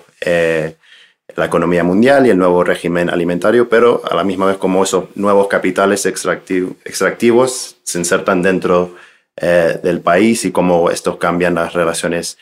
la 1.37 1.47
economía 1.47 1.85
mundial 1.85 2.27
y 2.27 2.31
el 2.31 2.39
nuevo 2.39 2.65
régimen 2.65 3.11
alimentario, 3.11 3.69
pero 3.69 4.03
a 4.11 4.15
la 4.15 4.25
misma 4.25 4.47
vez 4.47 4.57
como 4.57 4.83
esos 4.83 5.05
nuevos 5.15 5.49
capitales 5.49 6.07
extractivos 6.07 7.77
se 7.83 7.99
insertan 7.99 8.43
dentro 8.43 8.95
eh, 9.37 9.79
del 9.83 10.01
país 10.01 10.45
y 10.45 10.53
cómo 10.53 10.91
estos 10.91 11.17
cambian 11.17 11.55
las 11.55 11.73
relaciones 11.73 12.37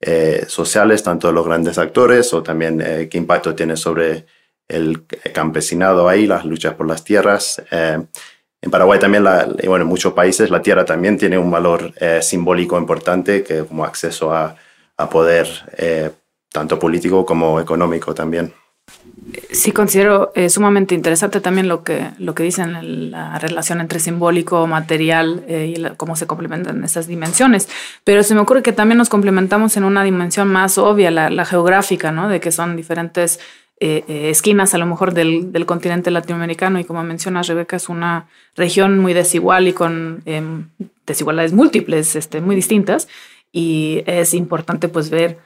eh, 0.00 0.44
sociales, 0.48 1.02
tanto 1.02 1.28
de 1.28 1.34
los 1.34 1.46
grandes 1.46 1.78
actores 1.78 2.32
o 2.32 2.42
también 2.42 2.80
eh, 2.84 3.08
qué 3.10 3.18
impacto 3.18 3.54
tiene 3.54 3.76
sobre 3.76 4.26
el 4.66 5.04
campesinado 5.32 6.08
ahí, 6.08 6.26
las 6.26 6.44
luchas 6.44 6.74
por 6.74 6.86
las 6.86 7.04
tierras. 7.04 7.62
en 7.70 8.70
Paraguay 8.70 9.00
también, 9.00 9.26
y 9.62 9.66
bueno, 9.66 9.82
en 9.82 9.88
muchos 9.88 10.12
países 10.12 10.50
la 10.50 10.62
tierra 10.62 10.84
también 10.84 11.18
tiene 11.18 11.36
un 11.38 11.50
valor 11.50 11.92
simbólico 12.22 12.78
importante 12.78 13.42
que 13.42 13.64
como 13.64 13.84
acceso 13.84 14.32
a, 14.32 14.54
a 14.96 15.10
poder 15.10 15.48
tanto 16.52 16.78
político 16.78 17.24
como 17.24 17.60
económico 17.60 18.14
también. 18.14 18.52
Sí, 19.52 19.72
considero 19.72 20.32
eh, 20.34 20.48
sumamente 20.48 20.94
interesante 20.94 21.40
también 21.40 21.68
lo 21.68 21.84
que, 21.84 22.08
lo 22.18 22.34
que 22.34 22.42
dicen 22.42 23.10
la 23.10 23.38
relación 23.38 23.80
entre 23.80 24.00
simbólico, 24.00 24.66
material 24.66 25.44
eh, 25.46 25.74
y 25.76 25.96
cómo 25.96 26.16
se 26.16 26.26
complementan 26.26 26.82
esas 26.84 27.06
dimensiones. 27.06 27.68
Pero 28.04 28.22
se 28.22 28.34
me 28.34 28.40
ocurre 28.40 28.62
que 28.62 28.72
también 28.72 28.98
nos 28.98 29.08
complementamos 29.08 29.76
en 29.76 29.84
una 29.84 30.02
dimensión 30.02 30.48
más 30.48 30.78
obvia, 30.78 31.10
la, 31.10 31.44
geográfica, 31.44 32.10
¿no? 32.10 32.28
De 32.28 32.40
que 32.40 32.50
son 32.50 32.76
diferentes 32.76 33.40
eh, 33.78 34.30
esquinas 34.30 34.74
a 34.74 34.78
lo 34.78 34.86
mejor 34.86 35.14
del, 35.14 35.52
del, 35.52 35.66
continente 35.66 36.10
latinoamericano 36.10 36.80
y 36.80 36.84
como 36.84 37.02
mencionas, 37.02 37.46
Rebeca, 37.46 37.76
es 37.76 37.88
una 37.88 38.28
región 38.56 38.98
muy 38.98 39.14
desigual 39.14 39.68
y 39.68 39.72
con 39.72 40.22
em, 40.26 40.68
desigualdades 41.06 41.52
múltiples, 41.52 42.16
este, 42.16 42.40
muy 42.40 42.56
distintas. 42.56 43.08
Y 43.52 44.02
es 44.06 44.34
importante 44.34 44.88
pues 44.88 45.10
ver 45.10 45.38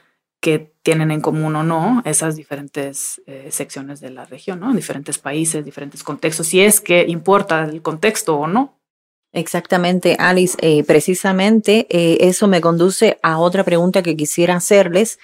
que 0.45 0.71
tienen 0.83 1.09
en 1.09 1.21
común 1.21 1.55
o 1.55 1.63
no 1.63 2.03
esas 2.05 2.35
diferentes 2.35 3.19
eh, 3.25 3.47
secciones 3.49 3.99
de 3.99 4.11
la 4.11 4.25
región, 4.25 4.59
¿no? 4.59 4.71
Diferentes 4.75 5.17
países, 5.17 5.65
diferentes 5.65 6.03
contextos, 6.03 6.45
si 6.45 6.61
es 6.61 6.81
que 6.81 7.03
importa 7.07 7.63
el 7.63 7.81
contexto 7.81 8.35
o 8.37 8.45
no. 8.45 8.77
Exactamente, 9.33 10.15
Alice. 10.19 10.55
Eh, 10.61 10.83
precisamente 10.83 11.87
eh, 11.89 12.17
eso 12.19 12.47
me 12.47 12.61
conduce 12.61 13.17
a 13.23 13.39
otra 13.39 13.63
pregunta 13.63 14.03
que 14.03 14.15
quisiera 14.15 14.55
hacerles 14.55 15.17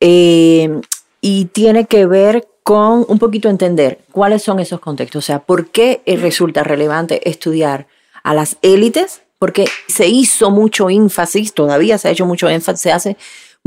y 0.00 1.44
tiene 1.52 1.86
que 1.86 2.06
ver 2.06 2.48
con 2.64 3.06
un 3.06 3.20
poquito 3.20 3.48
entender 3.48 4.00
cuáles 4.10 4.42
son 4.42 4.58
esos 4.58 4.80
contextos, 4.80 5.24
o 5.24 5.26
sea, 5.26 5.38
por 5.44 5.68
qué 5.68 6.02
resulta 6.04 6.64
relevante 6.64 7.30
estudiar 7.30 7.86
a 8.24 8.34
las 8.34 8.56
élites, 8.62 9.22
porque 9.38 9.66
se 9.86 10.08
hizo 10.08 10.50
mucho 10.50 10.90
énfasis, 10.90 11.54
todavía 11.54 11.98
se 11.98 12.08
ha 12.08 12.10
hecho 12.10 12.26
mucho 12.26 12.48
énfasis, 12.48 12.80
se 12.80 12.90
hace 12.90 13.16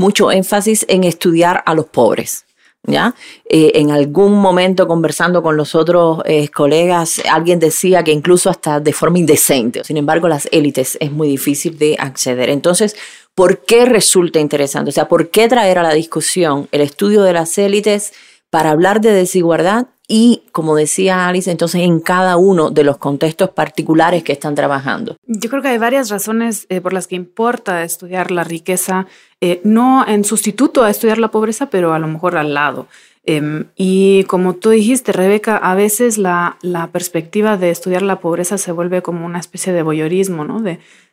mucho 0.00 0.32
énfasis 0.32 0.86
en 0.88 1.04
estudiar 1.04 1.62
a 1.66 1.74
los 1.74 1.86
pobres. 1.86 2.46
¿Ya? 2.82 3.14
Eh, 3.44 3.72
en 3.74 3.90
algún 3.90 4.32
momento 4.40 4.88
conversando 4.88 5.42
con 5.42 5.54
los 5.54 5.74
otros 5.74 6.22
eh, 6.24 6.48
colegas, 6.48 7.20
alguien 7.30 7.58
decía 7.58 8.02
que 8.02 8.10
incluso 8.10 8.48
hasta 8.48 8.80
de 8.80 8.94
forma 8.94 9.18
indecente, 9.18 9.84
sin 9.84 9.98
embargo 9.98 10.28
las 10.28 10.48
élites 10.50 10.96
es 10.98 11.12
muy 11.12 11.28
difícil 11.28 11.76
de 11.76 11.96
acceder. 11.98 12.48
Entonces, 12.48 12.96
¿por 13.34 13.58
qué 13.66 13.84
resulta 13.84 14.40
interesante? 14.40 14.88
O 14.88 14.92
sea, 14.94 15.08
¿por 15.08 15.30
qué 15.30 15.46
traer 15.46 15.78
a 15.78 15.82
la 15.82 15.92
discusión 15.92 16.68
el 16.72 16.80
estudio 16.80 17.22
de 17.22 17.34
las 17.34 17.58
élites 17.58 18.14
para 18.50 18.70
hablar 18.70 19.00
de 19.00 19.12
desigualdad 19.12 19.86
y, 20.12 20.42
como 20.50 20.74
decía 20.74 21.28
Alice, 21.28 21.48
entonces 21.48 21.82
en 21.82 22.00
cada 22.00 22.36
uno 22.36 22.70
de 22.70 22.82
los 22.82 22.98
contextos 22.98 23.50
particulares 23.50 24.24
que 24.24 24.32
están 24.32 24.56
trabajando. 24.56 25.16
Yo 25.24 25.48
creo 25.48 25.62
que 25.62 25.68
hay 25.68 25.78
varias 25.78 26.10
razones 26.10 26.66
eh, 26.68 26.80
por 26.80 26.92
las 26.92 27.06
que 27.06 27.14
importa 27.14 27.84
estudiar 27.84 28.32
la 28.32 28.42
riqueza, 28.42 29.06
eh, 29.40 29.60
no 29.62 30.04
en 30.06 30.24
sustituto 30.24 30.82
a 30.82 30.90
estudiar 30.90 31.18
la 31.18 31.30
pobreza, 31.30 31.70
pero 31.70 31.94
a 31.94 32.00
lo 32.00 32.08
mejor 32.08 32.36
al 32.36 32.54
lado. 32.54 32.88
Em, 33.24 33.66
y 33.76 34.24
como 34.24 34.54
tú 34.54 34.70
dijiste, 34.70 35.12
Rebeca, 35.12 35.56
a 35.56 35.76
veces 35.76 36.18
la, 36.18 36.56
la, 36.62 36.88
perspectiva 36.88 37.56
de 37.56 37.70
estudiar 37.70 38.02
la 38.02 38.18
pobreza 38.18 38.58
se 38.58 38.72
vuelve 38.72 39.02
como 39.02 39.26
una 39.26 39.38
especie 39.38 39.72
de 39.72 39.82
voyeurismo, 39.82 40.44
¿no? 40.44 40.60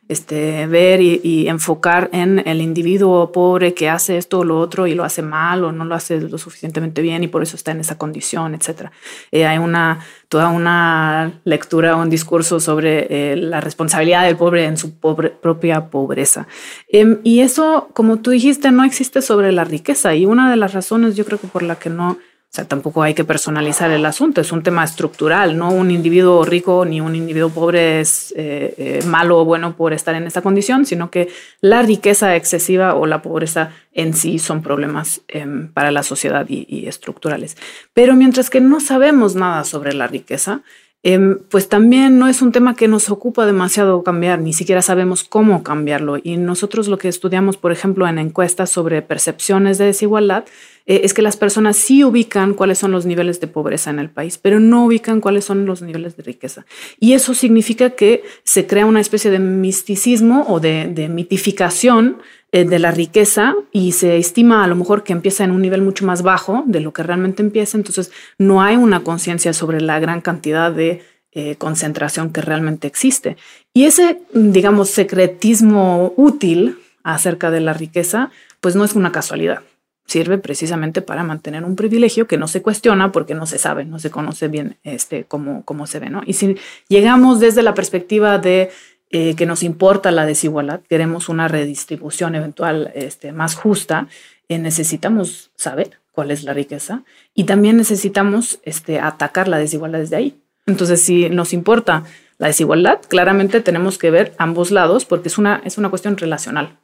Este, 0.08 0.66
ver 0.66 1.00
y, 1.00 1.48
enfocar 1.48 2.10
en 2.12 2.42
el 2.46 2.60
individuo 2.60 3.30
pobre 3.30 3.74
que 3.74 3.88
hace 3.88 4.16
esto 4.16 4.40
o 4.40 4.44
lo 4.44 4.58
otro 4.58 4.86
y 4.86 4.94
lo 4.94 5.04
hace 5.04 5.22
mal 5.22 5.64
o 5.64 5.72
no 5.72 5.84
lo 5.84 5.94
hace 5.94 6.20
lo 6.20 6.38
suficientemente 6.38 7.02
bien 7.02 7.22
y 7.22 7.28
por 7.28 7.42
eso 7.42 7.56
está 7.56 7.72
en 7.72 7.80
esa 7.80 7.96
condición, 7.98 8.54
etc. 8.54 8.90
Eh, 9.30 9.46
hay 9.46 9.58
una, 9.58 10.00
toda 10.28 10.48
una 10.48 11.40
lectura, 11.44 11.96
un 11.96 12.10
discurso 12.10 12.60
sobre 12.60 13.06
eh, 13.32 13.36
la 13.36 13.60
responsabilidad 13.60 14.24
del 14.24 14.36
pobre 14.36 14.64
en 14.64 14.76
su 14.76 14.94
propia 14.94 15.86
pobreza. 15.86 16.48
Em, 16.88 17.18
y 17.22 17.40
eso, 17.40 17.88
como 17.92 18.18
tú 18.18 18.30
dijiste, 18.30 18.70
no 18.70 18.84
existe 18.84 19.22
sobre 19.22 19.52
la 19.52 19.64
riqueza 19.64 20.14
y 20.14 20.26
una 20.26 20.50
de 20.50 20.56
las 20.56 20.72
razones 20.72 21.16
yo 21.16 21.24
creo 21.24 21.38
que 21.38 21.48
por 21.48 21.62
la 21.62 21.76
que 21.76 21.90
no 21.90 22.18
o 22.50 22.54
sea, 22.58 22.64
tampoco 22.64 23.02
hay 23.02 23.12
que 23.12 23.24
personalizar 23.24 23.90
el 23.90 24.06
asunto, 24.06 24.40
es 24.40 24.52
un 24.52 24.62
tema 24.62 24.82
estructural, 24.82 25.58
no 25.58 25.70
un 25.70 25.90
individuo 25.90 26.46
rico 26.46 26.86
ni 26.86 26.98
un 26.98 27.14
individuo 27.14 27.50
pobre 27.50 28.00
es 28.00 28.32
eh, 28.38 28.74
eh, 28.78 29.04
malo 29.04 29.38
o 29.38 29.44
bueno 29.44 29.76
por 29.76 29.92
estar 29.92 30.14
en 30.14 30.26
esa 30.26 30.40
condición, 30.40 30.86
sino 30.86 31.10
que 31.10 31.28
la 31.60 31.82
riqueza 31.82 32.36
excesiva 32.36 32.94
o 32.94 33.04
la 33.04 33.20
pobreza 33.20 33.72
en 33.92 34.14
sí 34.14 34.38
son 34.38 34.62
problemas 34.62 35.20
em, 35.28 35.68
para 35.68 35.90
la 35.90 36.02
sociedad 36.02 36.46
y 36.48 36.86
estructurales. 36.86 37.58
Pero 37.92 38.16
mientras 38.16 38.48
que 38.48 38.62
no 38.62 38.80
sabemos 38.80 39.34
nada 39.34 39.64
sobre 39.64 39.92
la 39.92 40.06
riqueza, 40.06 40.62
Em, 41.04 41.38
pues 41.48 41.68
también 41.68 42.18
no 42.18 42.26
es 42.26 42.42
un 42.42 42.50
tema 42.50 42.74
que 42.74 42.88
nos 42.88 43.08
ocupa 43.08 43.46
demasiado 43.46 44.02
cambiar, 44.02 44.40
ni 44.40 44.52
siquiera 44.52 44.82
sabemos 44.82 45.22
cómo 45.22 45.62
cambiarlo. 45.62 46.16
Y 46.20 46.38
nosotros 46.38 46.88
lo 46.88 46.98
que 46.98 47.06
estudiamos, 47.06 47.56
por 47.56 47.70
ejemplo, 47.70 48.08
en 48.08 48.18
encuestas 48.18 48.70
sobre 48.70 49.00
percepciones 49.00 49.78
de 49.78 49.84
desigualdad, 49.84 50.44
eh, 50.86 51.02
es 51.04 51.14
que 51.14 51.22
las 51.22 51.36
personas 51.36 51.76
sí 51.76 52.02
ubican 52.02 52.52
cuáles 52.54 52.78
son 52.78 52.90
los 52.90 53.06
niveles 53.06 53.40
de 53.40 53.46
pobreza 53.46 53.90
en 53.90 54.00
el 54.00 54.10
país, 54.10 54.38
pero 54.38 54.58
no 54.58 54.86
ubican 54.86 55.20
cuáles 55.20 55.44
son 55.44 55.66
los 55.66 55.82
niveles 55.82 56.16
de 56.16 56.24
riqueza. 56.24 56.66
Y 56.98 57.12
eso 57.12 57.32
significa 57.32 57.90
que 57.90 58.24
se 58.42 58.66
crea 58.66 58.84
una 58.84 59.00
especie 59.00 59.30
de 59.30 59.38
misticismo 59.38 60.46
o 60.48 60.58
de, 60.58 60.88
de 60.88 61.08
mitificación 61.08 62.18
eh, 62.50 62.64
de 62.64 62.78
la 62.78 62.90
riqueza 62.90 63.54
y 63.72 63.92
se 63.92 64.16
estima 64.16 64.64
a 64.64 64.66
lo 64.68 64.74
mejor 64.74 65.04
que 65.04 65.12
empieza 65.12 65.44
en 65.44 65.50
un 65.50 65.60
nivel 65.60 65.82
mucho 65.82 66.06
más 66.06 66.22
bajo 66.22 66.64
de 66.66 66.80
lo 66.80 66.94
que 66.94 67.02
realmente 67.02 67.42
empieza, 67.42 67.76
entonces 67.76 68.10
no 68.38 68.62
hay 68.62 68.76
una 68.76 69.00
conciencia 69.00 69.52
sobre 69.52 69.82
la 69.82 70.00
gran 70.00 70.22
cantidad 70.22 70.72
de 70.72 71.02
eh, 71.32 71.56
concentración 71.56 72.32
que 72.32 72.40
realmente 72.40 72.88
existe. 72.88 73.36
Y 73.74 73.84
ese, 73.84 74.22
digamos, 74.32 74.88
secretismo 74.88 76.14
útil 76.16 76.78
acerca 77.02 77.50
de 77.50 77.60
la 77.60 77.74
riqueza, 77.74 78.30
pues 78.62 78.74
no 78.76 78.84
es 78.84 78.94
una 78.94 79.12
casualidad. 79.12 79.60
Sirve 80.06 80.38
precisamente 80.38 81.02
para 81.02 81.22
mantener 81.24 81.64
un 81.64 81.76
privilegio 81.76 82.26
que 82.26 82.38
no 82.38 82.48
se 82.48 82.62
cuestiona 82.62 83.12
porque 83.12 83.34
no 83.34 83.44
se 83.44 83.58
sabe, 83.58 83.84
no 83.84 83.98
se 83.98 84.10
conoce 84.10 84.48
bien 84.48 84.78
este, 84.84 85.24
cómo, 85.24 85.66
cómo 85.66 85.86
se 85.86 85.98
ve. 85.98 86.08
¿no? 86.08 86.22
Y 86.24 86.32
si 86.32 86.56
llegamos 86.88 87.40
desde 87.40 87.62
la 87.62 87.74
perspectiva 87.74 88.38
de 88.38 88.70
eh, 89.10 89.34
que 89.36 89.46
nos 89.46 89.62
importa 89.62 90.10
la 90.10 90.26
desigualdad, 90.26 90.80
queremos 90.88 91.28
una 91.28 91.48
redistribución 91.48 92.34
eventual 92.34 92.92
este, 92.94 93.32
más 93.32 93.54
justa, 93.54 94.08
eh, 94.48 94.58
necesitamos 94.58 95.50
saber 95.56 95.98
cuál 96.12 96.30
es 96.30 96.42
la 96.42 96.52
riqueza 96.52 97.02
y 97.34 97.44
también 97.44 97.76
necesitamos 97.76 98.60
este, 98.64 99.00
atacar 99.00 99.48
la 99.48 99.58
desigualdad 99.58 100.00
desde 100.00 100.16
ahí. 100.16 100.40
Entonces, 100.66 101.00
si 101.00 101.30
nos 101.30 101.52
importa 101.54 102.04
la 102.38 102.48
desigualdad, 102.48 103.00
claramente 103.08 103.60
tenemos 103.60 103.98
que 103.98 104.10
ver 104.10 104.34
ambos 104.36 104.70
lados 104.70 105.04
porque 105.04 105.28
es 105.28 105.38
una, 105.38 105.62
es 105.64 105.78
una 105.78 105.90
cuestión 105.90 106.16
relacional. 106.16 106.76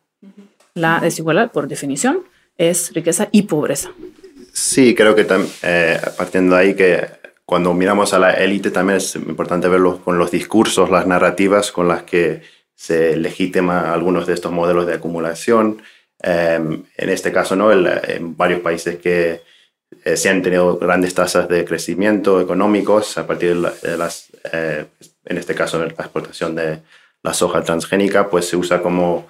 La 0.74 1.00
desigualdad, 1.00 1.52
por 1.52 1.68
definición, 1.68 2.22
es 2.56 2.92
riqueza 2.94 3.28
y 3.32 3.42
pobreza. 3.42 3.90
Sí, 4.52 4.94
creo 4.94 5.14
que 5.14 5.26
eh, 5.62 6.00
partiendo 6.16 6.56
de 6.56 6.60
ahí 6.60 6.74
que 6.74 7.06
cuando 7.46 7.74
miramos 7.74 8.14
a 8.14 8.18
la 8.18 8.32
élite 8.32 8.70
también 8.70 8.98
es 8.98 9.16
importante 9.16 9.68
verlo 9.68 10.00
con 10.02 10.18
los 10.18 10.30
discursos, 10.30 10.90
las 10.90 11.06
narrativas 11.06 11.72
con 11.72 11.88
las 11.88 12.02
que 12.04 12.42
se 12.74 13.16
legitima 13.16 13.92
algunos 13.92 14.26
de 14.26 14.34
estos 14.34 14.52
modelos 14.52 14.86
de 14.86 14.94
acumulación. 14.94 15.82
Em, 16.22 16.84
en 16.96 17.08
este 17.10 17.32
caso, 17.32 17.54
¿no? 17.54 17.70
en 17.70 18.36
varios 18.36 18.60
países 18.60 18.96
que 18.96 19.42
eh, 20.04 20.16
se 20.16 20.28
han 20.28 20.42
tenido 20.42 20.78
grandes 20.78 21.14
tasas 21.14 21.48
de 21.48 21.64
crecimiento 21.64 22.40
económicos 22.40 23.16
a 23.18 23.26
partir 23.26 23.54
de, 23.60 23.96
las, 23.96 24.28
eh, 24.52 24.86
en 25.24 25.38
este 25.38 25.54
caso, 25.54 25.78
la 25.78 25.86
exportación 25.86 26.54
de 26.54 26.80
la 27.22 27.34
soja 27.34 27.62
transgénica, 27.62 28.28
pues 28.28 28.48
se 28.48 28.56
usa 28.56 28.82
como 28.82 29.26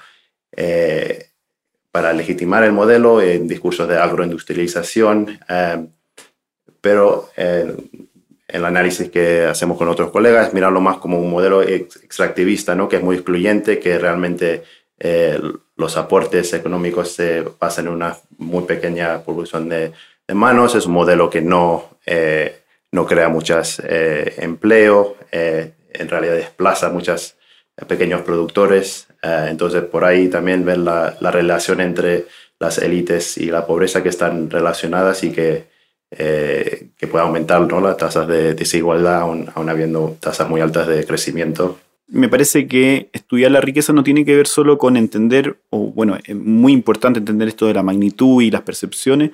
eh, 0.57 1.29
para 1.91 2.13
legitimar 2.13 2.65
el 2.65 2.73
modelo 2.73 3.21
en 3.21 3.47
discursos 3.47 3.89
de 3.89 3.99
agroindustrialización 3.99 5.39
em, 5.49 5.89
pero 6.85 7.31
eh, 7.39 7.75
el 8.47 8.63
análisis 8.67 9.09
que 9.09 9.47
hacemos 9.47 9.79
con 9.79 9.89
otros 9.89 10.11
colegas 10.11 10.49
es 10.49 10.53
mirarlo 10.53 10.83
más 10.83 10.99
como 10.99 11.19
un 11.19 11.31
modelo 11.31 11.63
extractivista, 11.63 12.75
¿no? 12.75 12.91
que 12.91 12.97
es 12.97 13.03
muy 13.03 13.17
excluyente, 13.17 13.79
que 13.79 13.99
realmente 13.99 14.65
eh, 14.99 15.41
los 15.77 15.97
aportes 15.97 16.53
económicos 16.53 17.13
se 17.13 17.43
basan 17.59 17.87
en 17.87 17.95
una 17.95 18.19
muy 18.37 18.65
pequeña 18.65 19.23
producción 19.25 19.71
de, 19.71 19.93
manos, 20.35 20.75
es 20.75 20.85
un 20.85 20.93
modelo 20.93 21.31
que 21.31 21.41
no, 21.41 21.97
eh, 22.05 22.61
no 22.93 23.07
crea 23.07 23.31
muchos 23.31 23.81
eh, 23.83 24.35
empleos, 24.37 25.15
en 25.33 26.09
realidad 26.09 26.35
desplaza 26.35 26.91
muchos 26.91 27.37
pequeños 27.89 28.21
productores, 28.21 29.07
entonces 29.23 29.85
por 29.85 30.05
ahí 30.05 30.29
también 30.29 30.67
ver 30.67 30.79
la, 30.79 31.17
la 31.19 31.31
relación 31.31 31.81
entre 31.81 32.27
las 32.61 32.77
élites 32.77 33.39
y 33.39 33.47
la 33.47 33.67
pobreza 33.67 34.03
que 34.03 34.11
están 34.11 34.51
relacionadas 34.51 35.25
y 35.25 35.33
que 35.33 35.74
eh, 36.19 36.89
que 36.97 37.07
pueda 37.07 37.25
aumentar 37.25 37.61
¿no? 37.67 37.81
las 37.81 37.97
tasas 37.97 38.29
de 38.29 38.55
desigualdad, 38.55 39.23
aún, 39.23 39.49
habiendo 39.69 40.17
tasas 40.21 40.49
muy 40.49 40.61
altas 40.61 40.87
de 40.87 41.05
crecimiento. 41.05 41.79
Me 42.07 42.29
parece 42.29 42.69
que 42.69 43.09
estudiar 43.13 43.51
la 43.51 43.61
riqueza 43.61 43.93
no 43.93 44.05
tiene 44.05 44.25
que 44.25 44.37
ver 44.37 44.47
solo 44.47 44.79
con 44.79 44.97
entender, 44.97 45.59
o 45.71 45.91
bueno, 45.93 46.19
es 46.25 46.37
muy 46.37 46.73
importante 46.73 47.19
entender 47.19 47.49
esto 47.49 47.67
de 47.67 47.75
la 47.75 47.83
magnitud 47.83 48.43
y 48.43 48.51
las 48.51 48.63
percepciones, 48.63 49.31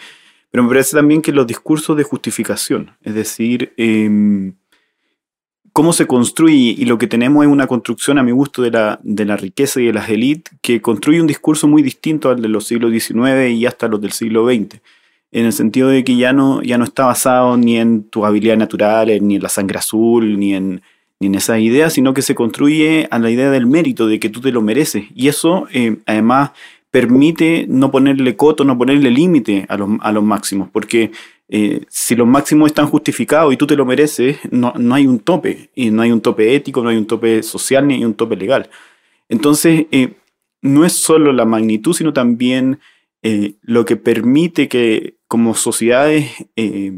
pero 0.51 0.63
me 0.65 0.71
parece 0.71 0.97
también 0.97 1.23
que 1.23 1.33
los 1.33 1.47
discursos 1.47 1.97
de 1.97 2.05
justificación, 2.05 2.93
es 3.03 3.15
decir, 3.15 3.73
em, 3.77 4.55
cómo 5.73 5.93
se 5.93 6.07
construye, 6.07 6.75
y 6.79 6.85
lo 6.85 6.99
que 6.99 7.07
tenemos 7.07 7.45
es 7.45 7.51
una 7.51 7.67
construcción, 7.67 8.19
a 8.19 8.23
mi 8.23 8.33
gusto, 8.33 8.63
de 8.63 8.71
la, 8.71 9.01
de 9.03 9.25
la 9.25 9.37
riqueza 9.37 9.81
y 9.81 9.87
de 9.87 9.93
las 9.93 10.09
élites, 10.09 10.55
que 10.63 10.81
construye 10.81 11.21
un 11.21 11.27
discurso 11.27 11.69
muy 11.69 11.83
distinto 11.83 12.31
al 12.31 12.41
de 12.41 12.49
los 12.49 12.67
siglos 12.67 12.93
XIX 12.93 13.51
y 13.51 13.67
hasta 13.67 13.89
los 13.89 14.01
del 14.01 14.13
siglo 14.13 14.47
XX 14.47 14.81
en 15.33 15.47
el 15.47 15.53
sentido 15.53 15.89
de 15.89 16.05
que 16.05 16.17
ya 16.17 16.33
no, 16.33 16.63
ya 16.63 16.77
no 16.77 16.85
está 16.85 17.07
basado 17.07 17.57
ni 17.57 17.79
en 17.79 18.05
tus 18.05 18.25
habilidades 18.25 18.59
naturales, 18.59 19.23
ni 19.23 19.37
en 19.37 19.43
la 19.43 19.49
sangre 19.49 19.79
azul, 19.79 20.39
ni 20.39 20.55
en, 20.55 20.83
ni 21.21 21.29
en 21.29 21.35
esas 21.37 21.61
ideas, 21.61 21.93
sino 21.93 22.15
que 22.15 22.23
se 22.23 22.35
construye 22.35 23.07
a 23.11 23.19
la 23.19 23.31
idea 23.31 23.51
del 23.51 23.67
mérito, 23.67 24.09
de 24.09 24.19
que 24.19 24.29
tú 24.29 24.41
te 24.41 24.51
lo 24.51 24.61
mereces. 24.61 25.05
Y 25.15 25.29
eso, 25.29 25.69
eh, 25.73 25.99
además, 26.07 26.51
permite 26.91 27.67
no 27.69 27.93
ponerle 27.93 28.37
coto, 28.37 28.65
no 28.65 28.77
ponerle 28.77 29.11
límite 29.11 29.67
a 29.69 29.77
los, 29.77 29.91
a 30.01 30.11
los 30.11 30.25
máximos, 30.25 30.69
porque 30.73 31.13
eh, 31.49 31.85
si 31.89 32.17
los 32.17 32.27
máximos 32.27 32.69
están 32.69 32.89
justificados 32.89 33.53
y 33.53 33.57
tú 33.57 33.69
te 33.69 33.77
lo 33.77 33.87
mereces, 33.87 34.39
no, 34.51 34.73
no, 34.77 34.95
hay 34.97 35.07
un 35.07 35.21
tope, 35.21 35.71
y 35.77 35.91
no 35.91 36.03
hay 36.03 36.11
un 36.11 36.21
tope 36.21 36.57
ético, 36.57 36.83
no 36.83 36.89
hay 36.89 36.97
un 36.97 37.07
tope 37.07 37.45
social, 37.45 37.87
ni 37.87 37.95
hay 37.95 38.05
un 38.05 38.15
tope 38.15 38.35
legal. 38.35 38.69
Entonces, 39.29 39.87
eh, 39.93 40.15
no 40.61 40.85
es 40.85 40.95
solo 40.95 41.33
la 41.33 41.45
magnitud, 41.45 41.95
sino 41.95 42.13
también 42.13 42.81
lo 43.63 43.85
que 43.85 43.97
permite 43.97 44.67
que 44.67 45.20
como 45.31 45.55
sociedades 45.55 46.29
eh, 46.57 46.93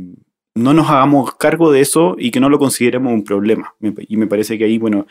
no 0.54 0.72
nos 0.72 0.88
hagamos 0.88 1.34
cargo 1.34 1.70
de 1.70 1.82
eso 1.82 2.16
y 2.18 2.30
que 2.30 2.40
no 2.40 2.48
lo 2.48 2.58
consideremos 2.58 3.12
un 3.12 3.24
problema. 3.24 3.74
Y 4.08 4.16
me 4.16 4.26
parece 4.26 4.56
que 4.56 4.64
ahí, 4.64 4.78
bueno, 4.78 5.06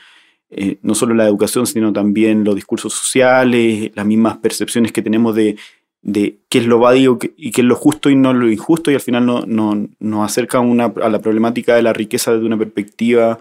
eh, 0.50 0.80
no 0.82 0.96
solo 0.96 1.14
la 1.14 1.28
educación, 1.28 1.68
sino 1.68 1.94
también 1.94 2.44
los 2.44 2.56
discursos 2.56 2.96
sociales, 2.96 3.92
las 3.94 4.08
mismas 4.08 4.38
percepciones 4.38 4.92
que 4.92 5.04
tenemos 5.04 5.36
de, 5.36 5.56
qué 6.02 6.58
es 6.58 6.66
lo 6.66 6.80
válido 6.80 7.20
y 7.38 7.52
qué 7.52 7.62
es 7.62 7.68
lo 7.68 7.76
justo 7.76 8.10
y 8.10 8.16
no 8.16 8.34
lo 8.34 8.50
injusto, 8.50 8.90
y 8.90 8.96
al 8.96 9.02
final 9.02 9.24
no, 9.24 9.46
no, 9.46 9.88
nos 10.00 10.26
acerca 10.26 10.58
a 10.60 11.10
la 11.10 11.20
problemática 11.20 11.76
de 11.76 11.84
la 11.84 11.94
riqueza 11.94 12.34
desde 12.34 12.48
una 12.48 12.58
perspectiva 12.58 13.38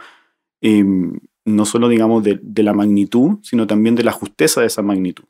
em, 0.61 1.19
no 1.47 1.65
solo, 1.65 1.89
digamos, 1.89 2.23
de, 2.23 2.39
de, 2.43 2.63
la 2.63 2.75
magnitud, 2.75 3.39
sino 3.41 3.67
también 3.67 3.95
de 3.95 4.05
la 4.05 4.13
justeza 4.13 4.61
de 4.61 4.67
esa 4.67 4.83
magnitud. 4.83 5.25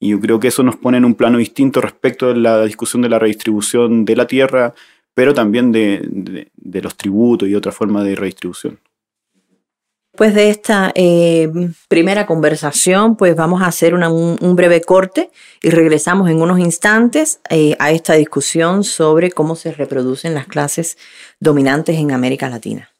Y 0.00 0.10
yo 0.10 0.20
creo 0.20 0.40
que 0.40 0.48
eso 0.48 0.62
nos 0.62 0.76
pone 0.76 0.98
en 0.98 1.04
un 1.04 1.14
plano 1.14 1.38
distinto 1.38 1.80
respecto 1.80 2.28
de 2.28 2.36
la 2.36 2.64
discusión 2.64 3.02
de 3.02 3.08
la 3.08 3.18
redistribución 3.18 4.04
de 4.04 4.16
la 4.16 4.26
tierra, 4.26 4.74
pero 5.14 5.32
también 5.32 5.72
de, 5.72 6.50
los 6.82 6.96
tributos 6.96 7.48
y 7.48 7.54
otra 7.54 7.72
forma 7.72 8.02
de 8.02 8.16
redistribución. 8.16 8.78
Después 10.12 10.34
de 10.34 10.50
esta 10.50 10.92
eh, 10.94 11.50
primera 11.88 12.24
conversación, 12.24 13.16
pues 13.16 13.34
vamos 13.34 13.62
a 13.62 13.66
hacer 13.66 13.94
un, 13.94 14.56
breve 14.56 14.80
corte 14.80 15.30
y 15.60 15.70
regresamos 15.70 16.30
en 16.30 16.40
unos 16.40 16.60
instantes 16.60 17.40
eh, 17.50 17.74
a 17.80 17.90
esta 17.90 18.14
discusión 18.14 18.84
sobre 18.84 19.32
cómo 19.32 19.56
se 19.56 19.72
reproducen 19.72 20.34
las 20.34 20.46
clases 20.46 20.98
dominantes 21.40 21.96
en 21.96 22.12
América 22.12 22.48
Latina. 22.48 22.93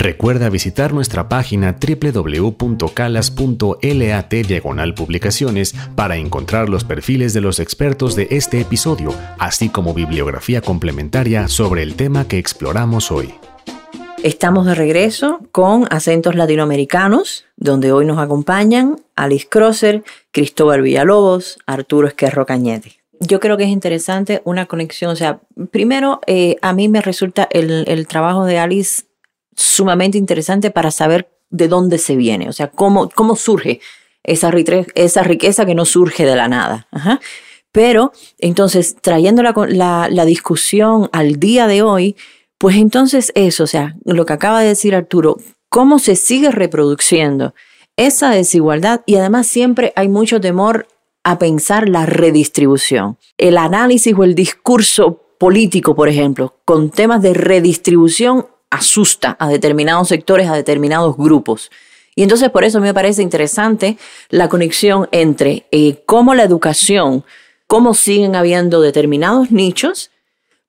Recuerda 0.00 0.48
visitar 0.48 0.94
nuestra 0.94 1.28
página 1.28 1.76
www.calas.lat 1.78 4.32
diagonal 4.32 4.94
publicaciones 4.94 5.74
para 5.94 6.16
encontrar 6.16 6.70
los 6.70 6.84
perfiles 6.84 7.34
de 7.34 7.42
los 7.42 7.60
expertos 7.60 8.16
de 8.16 8.28
este 8.30 8.62
episodio, 8.62 9.14
así 9.38 9.68
como 9.68 9.92
bibliografía 9.92 10.62
complementaria 10.62 11.48
sobre 11.48 11.82
el 11.82 11.96
tema 11.96 12.26
que 12.26 12.38
exploramos 12.38 13.10
hoy. 13.10 13.34
Estamos 14.22 14.64
de 14.64 14.74
regreso 14.74 15.40
con 15.52 15.86
acentos 15.90 16.34
latinoamericanos, 16.34 17.44
donde 17.58 17.92
hoy 17.92 18.06
nos 18.06 18.18
acompañan 18.18 18.96
Alice 19.16 19.48
Crosser, 19.50 20.02
Cristóbal 20.30 20.80
Villalobos, 20.80 21.58
Arturo 21.66 22.08
Esquerro 22.08 22.46
Cañete 22.46 22.96
yo 23.22 23.38
creo 23.38 23.58
que 23.58 23.64
es 23.64 23.68
interesante 23.68 24.40
una 24.44 24.64
conexión. 24.64 25.10
O 25.10 25.16
sea, 25.16 25.40
primero, 25.70 26.22
eh, 26.26 26.56
a 26.62 26.72
mí 26.72 26.88
me 26.88 27.02
resulta 27.02 27.46
el, 27.50 27.84
el, 27.86 28.06
trabajo 28.06 28.46
de 28.46 28.58
Alice 28.58 29.02
sumamente 29.60 30.18
interesante 30.18 30.70
para 30.70 30.90
saber 30.90 31.30
de 31.50 31.68
dónde 31.68 31.98
se 31.98 32.16
viene, 32.16 32.48
o 32.48 32.52
sea, 32.52 32.68
cómo, 32.70 33.10
cómo 33.10 33.36
surge 33.36 33.80
esa, 34.22 34.50
riqueza 34.50 35.66
que 35.66 35.74
no 35.74 35.84
surge 35.84 36.24
de 36.24 36.36
la 36.36 36.48
nada. 36.48 36.86
Pero 37.72 38.12
entonces, 38.38 38.96
trayendo 39.00 39.42
la, 39.42 40.08
la, 40.10 40.24
discusión 40.24 41.08
al 41.12 41.38
día 41.38 41.66
de 41.66 41.82
hoy, 41.82 42.16
pues 42.58 42.76
entonces 42.76 43.32
eso, 43.34 43.64
o 43.64 43.66
sea, 43.66 43.96
lo 44.04 44.26
que 44.26 44.32
acaba 44.32 44.60
de 44.60 44.68
decir 44.68 44.94
Arturo, 44.94 45.36
cómo 45.68 45.98
se 45.98 46.16
sigue 46.16 46.50
reproduciendo 46.50 47.54
esa 47.96 48.30
desigualdad 48.30 49.02
y 49.06 49.16
además 49.16 49.46
siempre 49.46 49.92
hay 49.96 50.08
mucho 50.08 50.40
temor 50.40 50.86
a 51.22 51.38
pensar 51.38 51.88
la 51.88 52.06
redistribución. 52.06 53.18
El 53.38 53.58
análisis 53.58 54.14
o 54.16 54.24
el 54.24 54.34
discurso 54.34 55.22
político, 55.38 55.94
por 55.94 56.08
ejemplo, 56.08 56.54
con 56.64 56.90
temas 56.90 57.22
de 57.22 57.34
redistribución 57.34 58.46
asusta 58.70 59.36
a 59.38 59.48
determinados 59.48 60.08
sectores, 60.08 60.48
a 60.48 60.54
determinados 60.54 61.16
grupos. 61.16 61.70
Y 62.14 62.22
entonces 62.22 62.50
por 62.50 62.64
eso 62.64 62.80
me 62.80 62.94
parece 62.94 63.22
interesante 63.22 63.96
la 64.28 64.48
conexión 64.48 65.08
entre 65.12 65.66
eh, 65.70 66.02
cómo 66.06 66.34
la 66.34 66.44
educación, 66.44 67.24
cómo 67.66 67.94
siguen 67.94 68.36
habiendo 68.36 68.80
determinados 68.80 69.50
nichos 69.50 70.10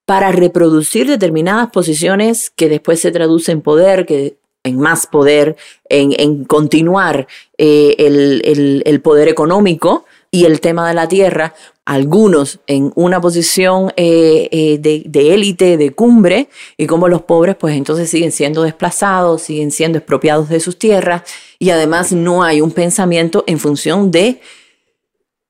para 0.05 0.31
reproducir 0.31 1.07
determinadas 1.07 1.69
posiciones 1.71 2.49
que 2.49 2.69
después 2.69 2.99
se 2.99 3.11
traducen 3.11 3.57
en 3.57 3.61
poder, 3.61 4.05
que 4.05 4.35
en 4.63 4.79
más 4.79 5.07
poder, 5.07 5.55
en, 5.89 6.13
en 6.17 6.45
continuar 6.45 7.27
eh, 7.57 7.95
el, 7.97 8.41
el, 8.45 8.83
el 8.85 9.01
poder 9.01 9.27
económico 9.27 10.05
y 10.31 10.45
el 10.45 10.61
tema 10.61 10.87
de 10.87 10.93
la 10.93 11.09
tierra, 11.09 11.53
algunos 11.83 12.61
en 12.65 12.93
una 12.95 13.19
posición 13.19 13.91
eh, 13.97 14.47
eh, 14.51 14.77
de 14.79 15.33
élite, 15.33 15.65
de, 15.65 15.77
de, 15.77 15.91
cumbre, 15.91 16.47
y 16.77 16.87
como 16.87 17.09
los 17.09 17.23
pobres 17.23 17.57
pues 17.57 17.75
entonces 17.75 18.09
siguen 18.09 18.31
siendo 18.31 18.63
desplazados, 18.63 19.41
siguen 19.41 19.71
siendo 19.71 19.97
expropiados 19.97 20.47
de 20.47 20.61
sus 20.61 20.79
tierras, 20.79 21.23
y 21.59 21.69
además 21.69 22.13
no 22.13 22.43
hay 22.43 22.61
un 22.61 22.71
pensamiento 22.71 23.43
en 23.45 23.59
función 23.59 24.09
de 24.09 24.39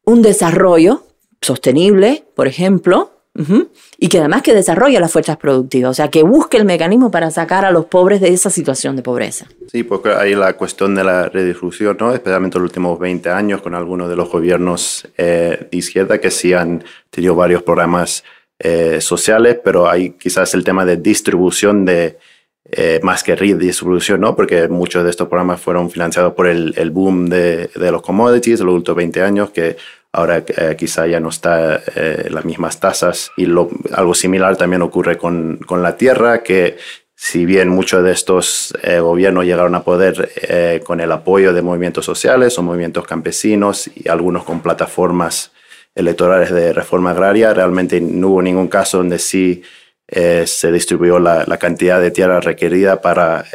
un 0.04 0.24
desarrollo 0.24 1.04
sostenible, 1.41 2.26
por 2.36 2.48
ejemplo, 2.48 3.20
Y 3.98 4.10
que 4.10 4.20
además 4.20 4.41
que 4.41 4.54
desarrolla 4.54 5.00
las 5.00 5.12
fuerzas 5.12 5.38
productivas, 5.38 5.91
o 5.91 5.94
sea, 5.94 6.10
que 6.10 6.22
busque 6.22 6.58
el 6.58 6.65
mecanismo 6.65 7.12
para 7.12 7.32
sacar 7.32 7.63
a 7.63 7.72
los 7.72 7.86
pobres 7.86 8.20
de 8.20 8.30
esa 8.30 8.50
situación 8.50 8.96
de 8.96 9.04
pobreza. 9.04 9.48
Sí, 9.72 9.84
porque 9.84 10.10
hay 10.10 10.36
la 10.36 10.54
cuestión 10.54 10.96
de 10.96 11.04
la 11.04 11.30
redistribución, 11.30 11.96
¿no? 12.00 12.13
especialmente 12.13 12.58
en 12.58 12.63
los 12.63 12.70
últimos 12.70 13.00
20 13.00 13.30
años 13.30 13.62
con 13.62 13.74
algunos 13.74 14.10
de 14.10 14.15
los 14.17 14.30
gobiernos 14.30 15.08
eh, 15.17 15.67
de 15.72 15.78
izquierda 15.78 16.20
que 16.20 16.30
sí 16.30 16.54
han 16.54 16.84
tenido 17.10 17.36
varios 17.36 17.63
programas 17.63 18.24
eh, 18.60 19.00
sociales, 19.00 19.58
pero 19.63 19.89
hay 19.89 20.12
quizás 20.12 20.54
el 20.54 20.63
tema 20.63 20.86
de 20.86 20.98
distribución 20.98 21.86
de, 21.86 22.17
eh, 22.74 23.00
más 23.02 23.24
que 23.24 23.36
redistribución, 23.36 24.22
¿no? 24.22 24.36
Porque 24.36 24.67
muchos 24.67 25.04
de 25.04 25.10
estos 25.10 25.28
programas 25.28 25.60
fueron 25.60 25.89
financiados 25.89 26.34
por 26.34 26.48
el, 26.48 26.74
el 26.78 26.91
boom 26.91 27.28
de, 27.28 27.70
de, 27.76 27.91
los 27.91 28.02
commodities 28.02 28.60
de 28.60 28.65
los 28.65 28.76
últimos 28.76 28.98
20 28.98 29.22
años, 29.24 29.50
que 29.50 29.78
ahora 30.13 30.43
eh, 30.45 30.76
quizá 30.78 31.08
ya 31.08 31.19
no 31.19 31.30
está 31.30 31.82
eh, 31.95 32.28
las 32.30 32.45
mismas 32.45 32.80
tasas. 32.80 33.32
Y 33.38 33.45
algo 33.45 34.13
similar 34.13 34.58
también 34.58 34.82
ocurre 34.82 35.17
con, 35.17 35.58
con, 35.65 35.82
la 35.82 35.95
tierra, 35.95 36.43
que 36.43 36.78
si 37.15 37.45
bien 37.45 37.69
muchos 37.69 38.04
de 38.04 38.12
estos 38.12 38.74
eh, 38.84 39.00
gobiernos 39.00 39.45
llegaron 39.45 39.76
a 39.76 39.84
poder 39.84 40.32
eh, 40.36 40.82
con 40.84 41.00
el 41.00 41.12
apoyo 41.12 41.54
de 41.54 41.62
movimientos 41.62 42.06
sociales 42.06 42.58
o 42.58 42.63
movimientos 42.63 43.06
campesinos 43.06 43.89
y 43.93 44.10
algunos 44.10 44.43
con 44.43 44.62
plataformas 44.62 45.52
electorales 45.93 46.52
de 46.52 46.74
reforma 46.74 47.12
agraria, 47.12 47.54
realmente 47.54 48.02
no 48.02 48.30
hubo 48.30 48.41
ningún 48.41 48.67
caso 48.67 48.97
donde 48.97 49.19
sí 49.19 49.62
se 50.08 50.71
distribuyó 50.74 51.19
la, 51.19 51.45
la, 51.47 51.58
cantidad 51.58 52.02
de 52.02 52.12
tierra 52.12 52.41
requerida 52.41 53.00
para 53.02 53.45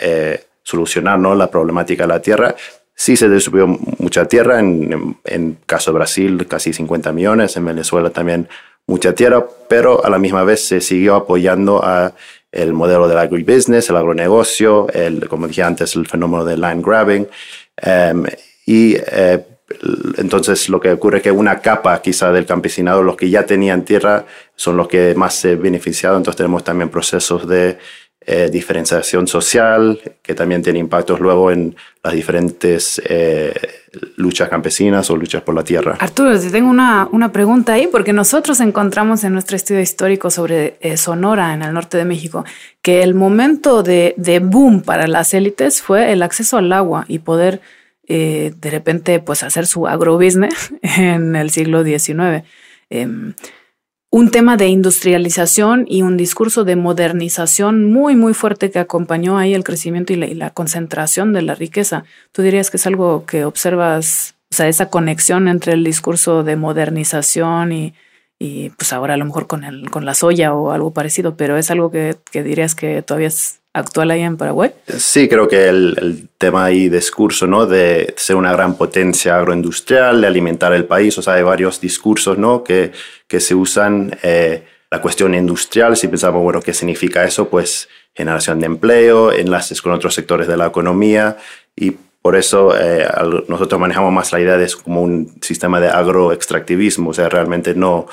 solucionar 0.62 1.18
¿no? 1.18 1.34
la 1.34 1.50
problemática 1.50 2.04
de 2.04 2.08
la 2.08 2.22
tierra 2.22 2.54
Sí 2.96 3.16
se 3.16 3.28
distribuyó 3.28 3.68
mucha 3.98 4.26
tierra, 4.26 4.58
en, 4.58 5.18
en, 5.24 5.58
caso 5.66 5.92
de 5.92 5.98
Brasil 5.98 6.46
casi 6.48 6.72
50 6.72 7.12
millones, 7.12 7.56
en 7.56 7.64
Venezuela 7.66 8.10
también 8.10 8.48
mucha 8.86 9.14
tierra, 9.14 9.46
pero 9.68 10.04
a 10.04 10.10
la 10.10 10.18
misma 10.18 10.42
vez 10.44 10.66
se 10.66 10.80
siguió 10.80 11.14
apoyando 11.14 11.84
a 11.84 12.14
el 12.52 12.72
modelo 12.72 13.06
del 13.06 13.18
agribusiness, 13.18 13.90
el 13.90 13.96
agronegocio, 13.96 14.88
el, 14.92 15.28
como 15.28 15.46
dije 15.46 15.62
antes, 15.62 15.94
el 15.94 16.06
fenómeno 16.06 16.44
del 16.44 16.60
land 16.60 16.84
grabbing. 16.84 17.28
Um, 17.86 18.24
y 18.64 18.96
eh, 18.96 19.44
entonces 20.16 20.68
lo 20.68 20.80
que 20.80 20.92
ocurre 20.92 21.18
es 21.18 21.22
que 21.24 21.30
una 21.30 21.60
capa 21.60 22.00
quizá 22.00 22.32
del 22.32 22.46
campesinado, 22.46 23.02
los 23.02 23.16
que 23.16 23.28
ya 23.28 23.44
tenían 23.44 23.84
tierra, 23.84 24.24
son 24.54 24.76
los 24.76 24.88
que 24.88 25.14
más 25.14 25.34
se 25.34 25.56
beneficiaron. 25.56 26.18
Entonces 26.18 26.38
tenemos 26.38 26.64
también 26.64 26.88
procesos 26.88 27.46
de 27.46 27.78
eh, 28.28 28.48
diferenciación 28.50 29.28
social, 29.28 30.00
que 30.20 30.34
también 30.34 30.60
tiene 30.60 30.80
impactos 30.80 31.20
luego 31.20 31.52
en 31.52 31.76
las 32.02 32.12
diferentes 32.12 33.00
eh, 33.08 33.54
luchas 34.16 34.48
campesinas 34.48 35.08
o 35.10 35.16
luchas 35.16 35.42
por 35.42 35.54
la 35.54 35.62
tierra. 35.62 35.96
Arturo, 36.00 36.38
te 36.38 36.50
tengo 36.50 36.68
una, 36.68 37.08
una, 37.12 37.30
pregunta 37.30 37.74
ahí, 37.74 37.86
porque 37.86 38.12
nosotros 38.12 38.58
encontramos 38.60 39.22
en 39.22 39.32
nuestro 39.32 39.56
estudio 39.56 39.80
histórico 39.80 40.30
sobre 40.30 40.76
eh, 40.80 40.96
Sonora, 40.96 41.54
en 41.54 41.62
el 41.62 41.72
norte 41.72 41.98
de 41.98 42.04
México, 42.04 42.44
que 42.82 43.04
el 43.04 43.14
momento 43.14 43.84
de, 43.84 44.14
de 44.16 44.40
boom 44.40 44.82
para 44.82 45.06
las 45.06 45.32
élites 45.32 45.80
fue 45.80 46.12
el 46.12 46.22
acceso 46.22 46.58
al 46.58 46.72
agua 46.72 47.04
y 47.06 47.20
poder 47.20 47.60
eh, 48.08 48.54
de 48.60 48.70
repente 48.70 49.18
pues 49.18 49.42
hacer 49.42 49.66
su 49.66 49.86
agrobusiness 49.86 50.72
en 50.82 51.36
el 51.36 51.50
siglo 51.50 51.84
XIX. 51.84 52.44
Un 54.16 54.30
tema 54.30 54.56
de 54.56 54.68
industrialización 54.68 55.84
y 55.86 56.00
un 56.00 56.16
discurso 56.16 56.64
de 56.64 56.74
modernización 56.74 57.92
muy, 57.92 58.16
muy 58.16 58.32
fuerte 58.32 58.70
que 58.70 58.78
acompañó 58.78 59.36
ahí 59.36 59.52
el 59.52 59.62
crecimiento 59.62 60.14
y 60.14 60.16
la, 60.16 60.24
y 60.24 60.32
la, 60.32 60.48
concentración 60.54 61.34
de 61.34 61.42
la 61.42 61.54
riqueza. 61.54 62.04
¿Tú 62.32 62.40
dirías 62.40 62.70
que 62.70 62.78
es 62.78 62.86
algo 62.86 63.26
que 63.26 63.44
observas 63.44 64.34
sea, 64.50 64.68
esa 64.68 64.88
conexión 64.88 65.48
entre 65.48 65.74
el 65.74 65.84
discurso 65.84 66.44
de 66.44 66.56
modernización 66.56 67.72
y, 67.72 67.94
y 68.38 68.70
pues 68.70 68.94
ahora 68.94 69.12
a 69.12 69.16
lo 69.18 69.26
mejor 69.26 69.46
con, 69.46 69.64
el, 69.64 69.90
con 69.90 70.06
la 70.06 70.14
soya 70.14 70.54
o 70.54 70.70
algo 70.70 70.94
parecido, 70.94 71.36
pero 71.36 71.58
es 71.58 71.70
algo 71.70 71.90
que, 71.90 72.16
que 72.32 72.42
dirías 72.42 72.74
que 72.74 73.02
todavía 73.02 73.28
es 73.28 73.60
actual 73.76 74.10
ahí 74.10 74.22
en 74.22 74.36
Paraguay? 74.36 74.72
Sí, 74.96 75.28
creo 75.28 75.48
que 75.48 75.68
el, 75.68 75.96
el, 76.00 76.28
tema 76.38 76.64
ahí 76.64 76.88
discurso, 76.88 77.46
¿no? 77.46 77.66
De 77.66 78.14
ser 78.16 78.36
una 78.36 78.52
gran 78.52 78.76
potencia 78.76 79.36
agroindustrial, 79.36 80.20
de 80.20 80.26
alimentar 80.26 80.72
el 80.72 80.84
país, 80.84 81.16
o 81.18 81.22
sea, 81.22 81.34
hay 81.34 81.42
varios 81.42 81.80
discursos, 81.80 82.38
¿no? 82.38 82.64
Que, 82.64 82.92
que 83.26 83.40
se 83.40 83.54
usan. 83.54 84.16
Eh, 84.22 84.64
la 84.88 85.00
cuestión 85.00 85.34
industrial, 85.34 85.96
si 85.96 86.06
pensamos, 86.06 86.42
bueno, 86.42 86.62
¿qué 86.62 86.72
significa 86.72 87.24
eso? 87.24 87.48
Pues 87.48 87.88
generación 88.14 88.60
de 88.60 88.66
empleo, 88.66 89.32
enlaces 89.32 89.82
con 89.82 89.92
otros 89.92 90.14
sectores 90.14 90.46
de 90.46 90.56
la 90.56 90.66
economía 90.66 91.36
y 91.74 91.96
por 92.22 92.36
eso 92.36 92.72
eh, 92.76 93.06
nosotros 93.48 93.80
manejamos 93.80 94.12
más 94.12 94.32
la 94.32 94.40
idea 94.40 94.56
de 94.56 94.68
como 94.82 95.02
un 95.02 95.34
sistema 95.42 95.80
de 95.80 95.88
agroextractivismo, 95.88 97.10
o 97.10 97.14
sea, 97.14 97.28
realmente 97.28 97.74
no 97.74 98.06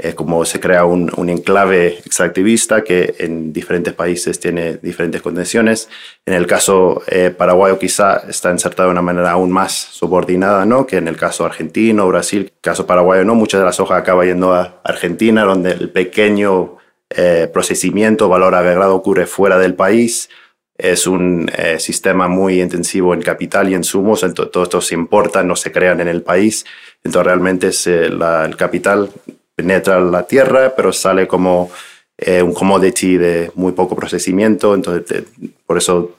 eh, 0.00 0.14
como 0.14 0.44
se 0.44 0.60
crea 0.60 0.84
un, 0.84 1.10
un, 1.16 1.28
enclave 1.28 1.88
extractivista 1.88 2.84
que 2.84 3.16
en 3.18 3.52
diferentes 3.52 3.92
países 3.94 4.38
tiene 4.38 4.76
diferentes 4.76 5.20
condiciones. 5.22 5.88
En 6.24 6.34
el 6.34 6.46
caso 6.46 7.02
eh, 7.08 7.34
paraguayo 7.36 7.80
quizá 7.80 8.22
está 8.28 8.52
insertado 8.52 8.88
de 8.88 8.92
una 8.92 9.02
manera 9.02 9.32
aún 9.32 9.50
más 9.50 9.72
subordinada 9.72 10.64
¿no? 10.64 10.86
que 10.86 10.98
en 10.98 11.08
el 11.08 11.16
caso 11.16 11.44
argentino, 11.44 12.06
Brasil. 12.06 12.52
Caso 12.60 12.86
paraguayo 12.86 13.24
no, 13.24 13.34
mucha 13.34 13.58
de 13.58 13.64
la 13.64 13.72
soja 13.72 13.96
acaba 13.96 14.24
yendo 14.24 14.54
a 14.54 14.80
Argentina, 14.84 15.42
donde 15.42 15.72
el 15.72 15.90
pequeño 15.90 16.76
eh, 17.10 17.50
procesamiento, 17.52 18.28
valor 18.28 18.54
agregado 18.54 18.94
ocurre 18.94 19.26
fuera 19.26 19.58
del 19.58 19.74
país. 19.74 20.30
Es 20.76 21.08
un 21.08 21.50
eh, 21.58 21.80
sistema 21.80 22.28
muy 22.28 22.62
intensivo 22.62 23.14
en 23.14 23.22
capital 23.22 23.68
y 23.68 23.74
en 23.74 23.82
sumos, 23.82 24.22
entonces 24.22 24.52
todo 24.52 24.62
esto 24.62 24.80
se 24.80 24.94
importa, 24.94 25.42
no 25.42 25.56
se 25.56 25.72
crean 25.72 26.00
en 26.00 26.06
el 26.06 26.22
país. 26.22 26.64
Entonces 27.02 27.26
realmente 27.26 27.66
es, 27.68 27.84
la, 27.86 28.44
el 28.44 28.56
capital 28.56 29.10
penetra 29.58 29.98
la 29.98 30.22
tierra, 30.22 30.72
pero 30.76 30.92
sale 30.92 31.26
como 31.26 31.68
eh, 32.16 32.40
un 32.40 32.54
commodity 32.54 33.16
de 33.16 33.50
muy 33.56 33.72
poco 33.72 33.96
procesamiento. 33.96 34.72
Entonces, 34.72 35.24
por 35.66 35.78
eso 35.78 36.12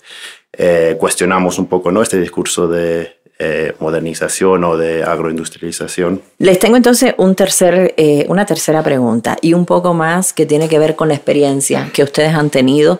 eh, 0.51 0.97
cuestionamos 0.99 1.57
un 1.57 1.67
poco 1.67 1.89
¿no? 1.89 2.01
este 2.01 2.19
discurso 2.19 2.67
de 2.67 3.15
eh, 3.39 3.73
modernización 3.79 4.65
o 4.65 4.75
de 4.75 5.03
agroindustrialización. 5.03 6.21
Les 6.39 6.59
tengo 6.59 6.75
entonces 6.75 7.13
una 7.17 8.45
tercera 8.45 8.83
pregunta 8.83 9.37
y 9.41 9.53
un 9.53 9.65
poco 9.65 9.93
más 9.93 10.33
que 10.33 10.45
tiene 10.45 10.67
que 10.67 10.77
ver 10.77 10.97
con 10.97 11.07
la 11.07 11.13
experiencia 11.13 11.89
que 11.93 12.03
ustedes 12.03 12.33
han 12.33 12.49
tenido 12.49 12.99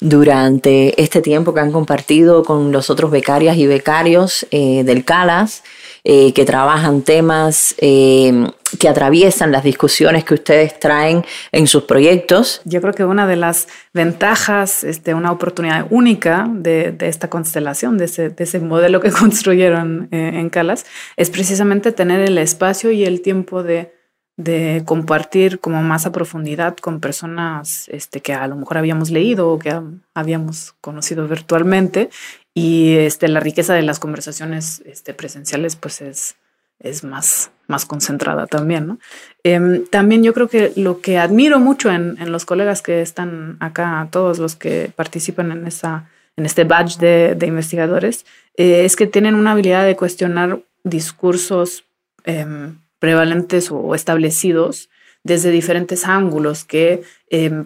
durante 0.00 1.00
este 1.02 1.22
tiempo 1.22 1.54
que 1.54 1.60
han 1.60 1.72
compartido 1.72 2.44
con 2.44 2.72
los 2.72 2.90
otros 2.90 3.10
becarias 3.10 3.56
y 3.56 3.66
becarios 3.66 4.46
del 4.50 5.04
CALAS, 5.04 5.62
eh, 6.04 6.32
que 6.32 6.44
trabajan 6.44 7.02
temas 7.02 7.74
eh, 7.78 8.50
que 8.78 8.88
atraviesan 8.88 9.52
las 9.52 9.64
discusiones 9.64 10.24
que 10.24 10.34
ustedes 10.34 10.78
traen 10.78 11.24
en 11.52 11.66
sus 11.66 11.84
proyectos. 11.84 12.60
Yo 12.64 12.80
creo 12.80 12.92
que 12.92 13.04
una 13.04 13.26
de 13.26 13.36
las 13.36 13.68
ventajas, 13.92 14.84
este, 14.84 15.14
una 15.14 15.32
oportunidad 15.32 15.86
única 15.90 16.48
de, 16.50 16.96
esta 17.00 17.30
constelación, 17.30 17.98
de 17.98 18.04
ese, 18.04 18.28
de 18.30 18.44
ese, 18.44 18.60
modelo 18.60 19.00
que 19.00 19.10
construyeron 19.12 20.08
eh, 20.10 20.32
en 20.34 20.50
Calas, 20.50 20.86
es 21.16 21.30
precisamente 21.30 21.92
tener 21.92 22.20
el 22.20 22.38
espacio 22.38 22.90
y 22.90 23.04
el 23.04 23.22
tiempo 23.22 23.62
de, 23.62 23.92
de 24.36 24.82
compartir 24.84 25.58
como 25.58 25.82
más 25.82 26.06
a 26.06 26.12
profundidad 26.12 26.76
con 26.76 27.00
personas 27.00 27.88
este, 27.88 28.20
que 28.20 28.34
a 28.34 28.46
lo 28.46 28.56
mejor 28.56 28.78
habíamos 28.78 29.10
leído 29.10 29.50
o 29.50 29.58
que 29.58 29.80
habíamos 30.14 30.74
conocido 30.80 31.26
virtualmente 31.26 32.10
y 32.58 32.96
este, 32.96 33.28
la 33.28 33.38
riqueza 33.38 33.72
de 33.74 33.82
las 33.82 34.00
conversaciones 34.00 34.82
este, 34.84 35.14
presenciales 35.14 35.76
pues 35.76 36.00
es, 36.00 36.34
es 36.80 37.04
más, 37.04 37.52
más 37.68 37.86
concentrada 37.86 38.48
también. 38.48 38.88
¿no? 38.88 38.98
Eh, 39.44 39.84
también 39.90 40.24
yo 40.24 40.34
creo 40.34 40.48
que 40.48 40.72
lo 40.74 41.00
que 41.00 41.18
admiro 41.18 41.60
mucho 41.60 41.92
en, 41.92 42.16
en, 42.20 42.32
los 42.32 42.44
colegas 42.44 42.82
que 42.82 43.00
están 43.00 43.58
acá, 43.60 44.08
todos 44.10 44.40
los 44.40 44.56
que 44.56 44.90
participan 44.96 45.52
en, 45.52 45.68
esa, 45.68 46.10
en 46.36 46.46
este 46.46 46.64
badge 46.64 46.98
de, 46.98 47.36
de 47.36 47.46
investigadores, 47.46 48.26
eh, 48.56 48.84
es 48.84 48.96
que 48.96 49.06
tienen 49.06 49.36
una 49.36 49.52
habilidad 49.52 49.86
de 49.86 49.94
cuestionar 49.94 50.58
discursos 50.82 51.84
eh, 52.24 52.44
prevalentes 52.98 53.70
o 53.70 53.94
establecidos 53.94 54.88
desde 55.22 55.52
diferentes 55.52 56.06
ángulos 56.06 56.64
que 56.64 57.02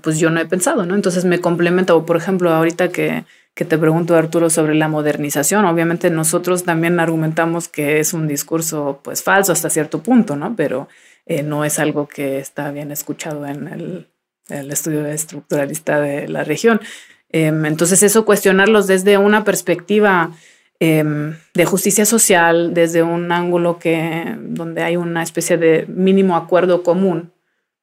pues 0.02 0.18
yo 0.18 0.30
no 0.30 0.40
he 0.40 0.46
pensado, 0.46 0.84
¿no? 0.84 0.96
Entonces 0.96 1.24
me 1.24 1.40
complementa, 1.40 1.94
o 1.94 2.04
por 2.04 2.16
ejemplo, 2.16 2.50
ahorita 2.50 2.88
que 2.88 3.24
que 3.54 3.64
te 3.64 3.78
pregunto, 3.78 4.16
Arturo, 4.16 4.48
sobre 4.48 4.74
la 4.74 4.88
modernización. 4.88 5.64
Obviamente 5.66 6.10
nosotros 6.10 6.64
también 6.64 7.00
argumentamos 7.00 7.68
que 7.68 8.00
es 8.00 8.14
un 8.14 8.26
discurso 8.26 9.00
pues 9.02 9.22
falso 9.22 9.52
hasta 9.52 9.68
cierto 9.68 10.02
punto, 10.02 10.36
¿no? 10.36 10.56
Pero 10.56 10.88
eh, 11.26 11.42
no 11.42 11.64
es 11.64 11.78
algo 11.78 12.08
que 12.08 12.38
está 12.38 12.70
bien 12.70 12.90
escuchado 12.90 13.46
en 13.46 13.68
el, 13.68 14.08
estudio 14.70 15.06
estructuralista 15.06 16.00
de 16.00 16.28
la 16.28 16.44
región. 16.44 16.80
Eh, 17.30 17.46
entonces 17.46 18.02
eso 18.02 18.24
cuestionarlos 18.24 18.86
desde 18.86 19.18
una 19.18 19.44
perspectiva 19.44 20.32
eh, 20.80 21.04
de 21.54 21.64
justicia 21.64 22.04
social, 22.04 22.74
desde 22.74 23.02
un 23.02 23.30
ángulo 23.32 23.78
que, 23.78 24.36
donde 24.40 24.82
hay 24.82 24.96
una 24.96 25.22
especie 25.22 25.56
de 25.58 25.86
mínimo 25.86 26.36
acuerdo 26.36 26.82
común 26.82 27.32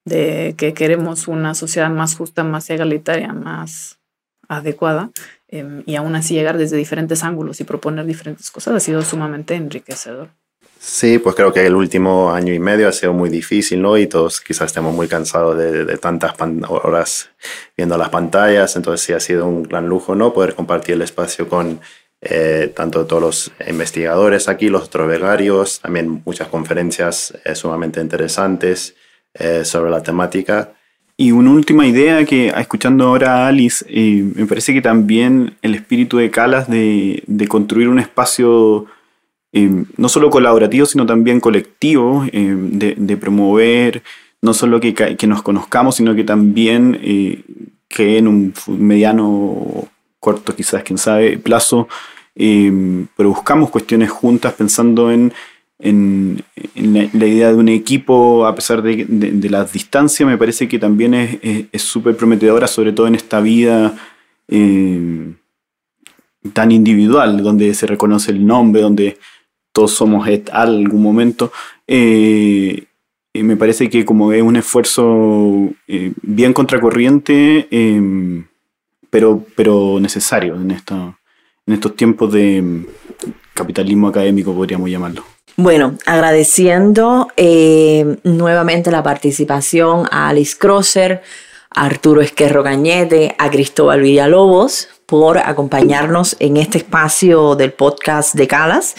de 0.03 0.55
que 0.57 0.73
queremos 0.73 1.27
una 1.27 1.53
sociedad 1.53 1.89
más 1.89 2.15
justa, 2.15 2.43
más 2.43 2.69
egalitaria, 2.69 3.31
más 3.31 3.99
adecuada, 4.47 5.11
eh, 5.49 5.83
y 5.85 5.95
aún 5.95 6.15
así 6.15 6.33
llegar 6.33 6.57
desde 6.57 6.77
diferentes 6.77 7.23
ángulos 7.23 7.59
y 7.59 7.63
proponer 7.63 8.05
diferentes 8.05 8.49
cosas 8.51 8.75
ha 8.75 8.79
sido 8.79 9.01
sumamente 9.01 9.55
enriquecedor. 9.55 10.29
Sí, 10.81 11.19
pues 11.19 11.35
creo 11.35 11.51
que 11.51 11.65
el 11.65 11.75
último 11.75 12.31
año 12.31 12.53
y 12.53 12.59
medio 12.59 12.87
ha 12.87 12.93
sido 12.93 13.11
muy 13.11 13.29
difícil, 13.29 13.81
¿no? 13.81 13.97
Y 13.97 14.07
todos 14.07 14.39
quizás 14.39 14.67
estemos 14.67 14.95
muy 14.95 15.09
cansados 15.09 15.57
de, 15.57 15.97
tantas 15.97 16.33
horas 16.69 17.31
viendo 17.75 17.97
las 17.97 18.07
pantallas, 18.09 18.77
entonces 18.77 19.05
sí 19.05 19.11
ha 19.11 19.19
sido 19.19 19.45
un 19.45 19.63
gran 19.63 19.89
lujo, 19.89 20.15
¿no? 20.15 20.33
Poder 20.33 20.55
compartir 20.55 20.95
el 20.95 21.01
espacio 21.01 21.49
con 21.49 21.81
eh, 22.21 22.71
tanto 22.73 23.05
todos 23.05 23.21
los 23.21 23.51
investigadores 23.67 24.47
aquí, 24.47 24.69
los 24.69 24.83
otros 24.83 25.09
becarios, 25.09 25.81
también 25.81 26.21
muchas 26.25 26.47
conferencias 26.47 27.33
eh, 27.43 27.55
sumamente 27.55 27.99
interesantes 27.99 28.95
eh, 29.33 29.65
sobre 29.65 29.91
la 29.91 30.01
temática. 30.01 30.73
Y 31.21 31.33
una 31.33 31.51
última 31.51 31.85
idea 31.85 32.23
que, 32.23 32.47
escuchando 32.47 33.03
ahora 33.03 33.43
a 33.43 33.47
Alice, 33.49 33.85
eh, 33.89 34.23
me 34.35 34.45
parece 34.45 34.73
que 34.73 34.81
también 34.81 35.57
el 35.61 35.75
espíritu 35.75 36.15
de 36.15 36.31
Calas 36.31 36.69
de, 36.69 37.23
de 37.27 37.47
construir 37.49 37.89
un 37.89 37.99
espacio 37.99 38.85
eh, 39.51 39.83
no 39.97 40.07
solo 40.07 40.29
colaborativo, 40.29 40.85
sino 40.85 41.05
también 41.05 41.41
colectivo, 41.41 42.23
eh, 42.31 42.55
de, 42.57 42.95
de, 42.97 43.17
promover 43.17 44.01
no 44.41 44.53
solo 44.53 44.79
que, 44.79 44.93
que, 44.93 45.27
nos 45.27 45.41
conozcamos, 45.41 45.97
sino 45.97 46.15
que 46.15 46.23
también 46.23 46.97
que 47.89 48.17
en 48.17 48.25
un 48.25 48.53
mediano, 48.67 49.89
corto 50.21 50.55
quizás, 50.55 50.83
quién 50.83 50.97
sabe, 50.97 51.37
plazo, 51.37 51.89
pero 52.33 53.29
buscamos 53.29 53.71
cuestiones 53.71 54.09
juntas 54.09 54.53
pensando 54.53 55.11
en 55.11 55.33
en, 55.79 56.43
la, 56.75 57.25
idea 57.25 57.49
de 57.49 57.55
un 57.55 57.69
equipo, 57.69 58.45
a 58.45 58.53
pesar 58.53 58.81
de, 58.81 59.05
de, 59.05 59.31
de 59.31 59.49
las 59.49 59.73
distancias, 59.73 60.27
me 60.27 60.37
parece 60.37 60.67
que 60.67 60.77
también 60.77 61.13
es 61.71 61.81
súper 61.81 62.15
prometedora, 62.15 62.67
sobre 62.67 62.91
todo 62.91 63.07
en 63.07 63.15
esta 63.15 63.39
vida 63.39 63.95
eh, 64.49 65.33
tan 66.53 66.71
individual, 66.71 67.43
donde 67.43 67.73
se 67.73 67.87
reconoce 67.87 68.31
el 68.31 68.45
nombre, 68.45 68.81
donde 68.81 69.17
todos 69.71 69.91
somos 69.91 70.27
et 70.27 70.49
al 70.51 70.77
algún 70.77 71.01
momento. 71.01 71.51
Eh, 71.87 72.85
me 73.33 73.55
parece 73.55 73.89
que 73.89 74.05
como 74.05 74.33
es 74.33 74.41
un 74.41 74.55
esfuerzo 74.55 75.69
eh, 75.87 76.13
bien 76.21 76.53
contracorriente, 76.53 77.67
eh, 77.71 78.43
pero, 79.09 79.45
pero 79.55 79.99
necesario 79.99 80.55
en, 80.55 80.71
esto, 80.71 81.17
en 81.65 81.73
estos 81.73 81.95
tiempos 81.95 82.33
de 82.33 82.85
capitalismo 83.53 84.07
académico, 84.07 84.53
podríamos 84.53 84.89
llamarlo. 84.89 85.23
Bueno, 85.61 85.97
agradeciendo 86.05 87.27
eh, 87.35 88.15
nuevamente 88.23 88.91
la 88.91 89.03
participación 89.03 90.07
a 90.09 90.29
Alice 90.29 90.55
Crosser, 90.57 91.21
a 91.69 91.85
Arturo 91.85 92.21
Esquerro 92.21 92.63
Cañete, 92.63 93.35
a 93.37 93.51
Cristóbal 93.51 93.99
Villalobos 93.99 94.87
por 95.05 95.37
acompañarnos 95.37 96.37
en 96.39 96.55
este 96.55 96.77
espacio 96.77 97.55
del 97.55 97.73
podcast 97.73 98.35
de 98.35 98.47
Calas. 98.47 98.95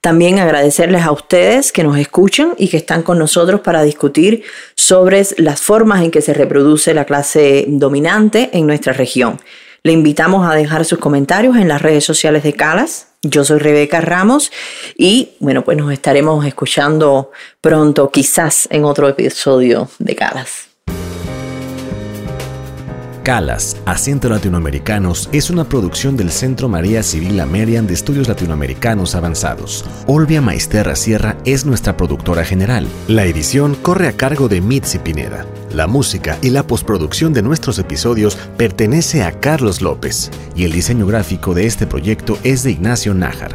También 0.00 0.40
agradecerles 0.40 1.02
a 1.02 1.12
ustedes 1.12 1.70
que 1.70 1.84
nos 1.84 1.96
escuchan 1.96 2.54
y 2.58 2.66
que 2.66 2.78
están 2.78 3.04
con 3.04 3.16
nosotros 3.16 3.60
para 3.60 3.84
discutir 3.84 4.42
sobre 4.74 5.24
las 5.36 5.60
formas 5.60 6.02
en 6.02 6.10
que 6.10 6.22
se 6.22 6.34
reproduce 6.34 6.92
la 6.92 7.04
clase 7.04 7.66
dominante 7.68 8.50
en 8.52 8.66
nuestra 8.66 8.92
región. 8.92 9.40
Le 9.84 9.92
invitamos 9.92 10.44
a 10.50 10.56
dejar 10.56 10.84
sus 10.84 10.98
comentarios 10.98 11.56
en 11.56 11.68
las 11.68 11.80
redes 11.80 12.02
sociales 12.02 12.42
de 12.42 12.52
Calas, 12.52 13.09
yo 13.22 13.44
soy 13.44 13.58
Rebeca 13.58 14.00
Ramos 14.00 14.50
y 14.96 15.30
bueno, 15.40 15.62
pues 15.62 15.76
nos 15.76 15.92
estaremos 15.92 16.44
escuchando 16.46 17.30
pronto, 17.60 18.10
quizás 18.10 18.66
en 18.70 18.84
otro 18.84 19.08
episodio 19.08 19.88
de 19.98 20.16
Calas. 20.16 20.68
Calas, 23.30 23.76
Acento 23.86 24.28
Latinoamericanos 24.28 25.28
es 25.30 25.50
una 25.50 25.62
producción 25.62 26.16
del 26.16 26.32
Centro 26.32 26.68
María 26.68 27.00
Civil 27.04 27.38
Amerian 27.38 27.86
de 27.86 27.94
Estudios 27.94 28.26
Latinoamericanos 28.26 29.14
Avanzados. 29.14 29.84
Olvia 30.08 30.40
Maisterra 30.42 30.96
Sierra 30.96 31.36
es 31.44 31.64
nuestra 31.64 31.96
productora 31.96 32.44
general. 32.44 32.88
La 33.06 33.26
edición 33.26 33.76
corre 33.76 34.08
a 34.08 34.16
cargo 34.16 34.48
de 34.48 34.60
Mitzi 34.60 34.98
Pineda. 34.98 35.46
La 35.72 35.86
música 35.86 36.38
y 36.42 36.50
la 36.50 36.66
postproducción 36.66 37.32
de 37.32 37.42
nuestros 37.42 37.78
episodios 37.78 38.34
pertenece 38.56 39.22
a 39.22 39.30
Carlos 39.38 39.80
López 39.80 40.32
y 40.56 40.64
el 40.64 40.72
diseño 40.72 41.06
gráfico 41.06 41.54
de 41.54 41.66
este 41.66 41.86
proyecto 41.86 42.36
es 42.42 42.64
de 42.64 42.72
Ignacio 42.72 43.14
Nájar. 43.14 43.54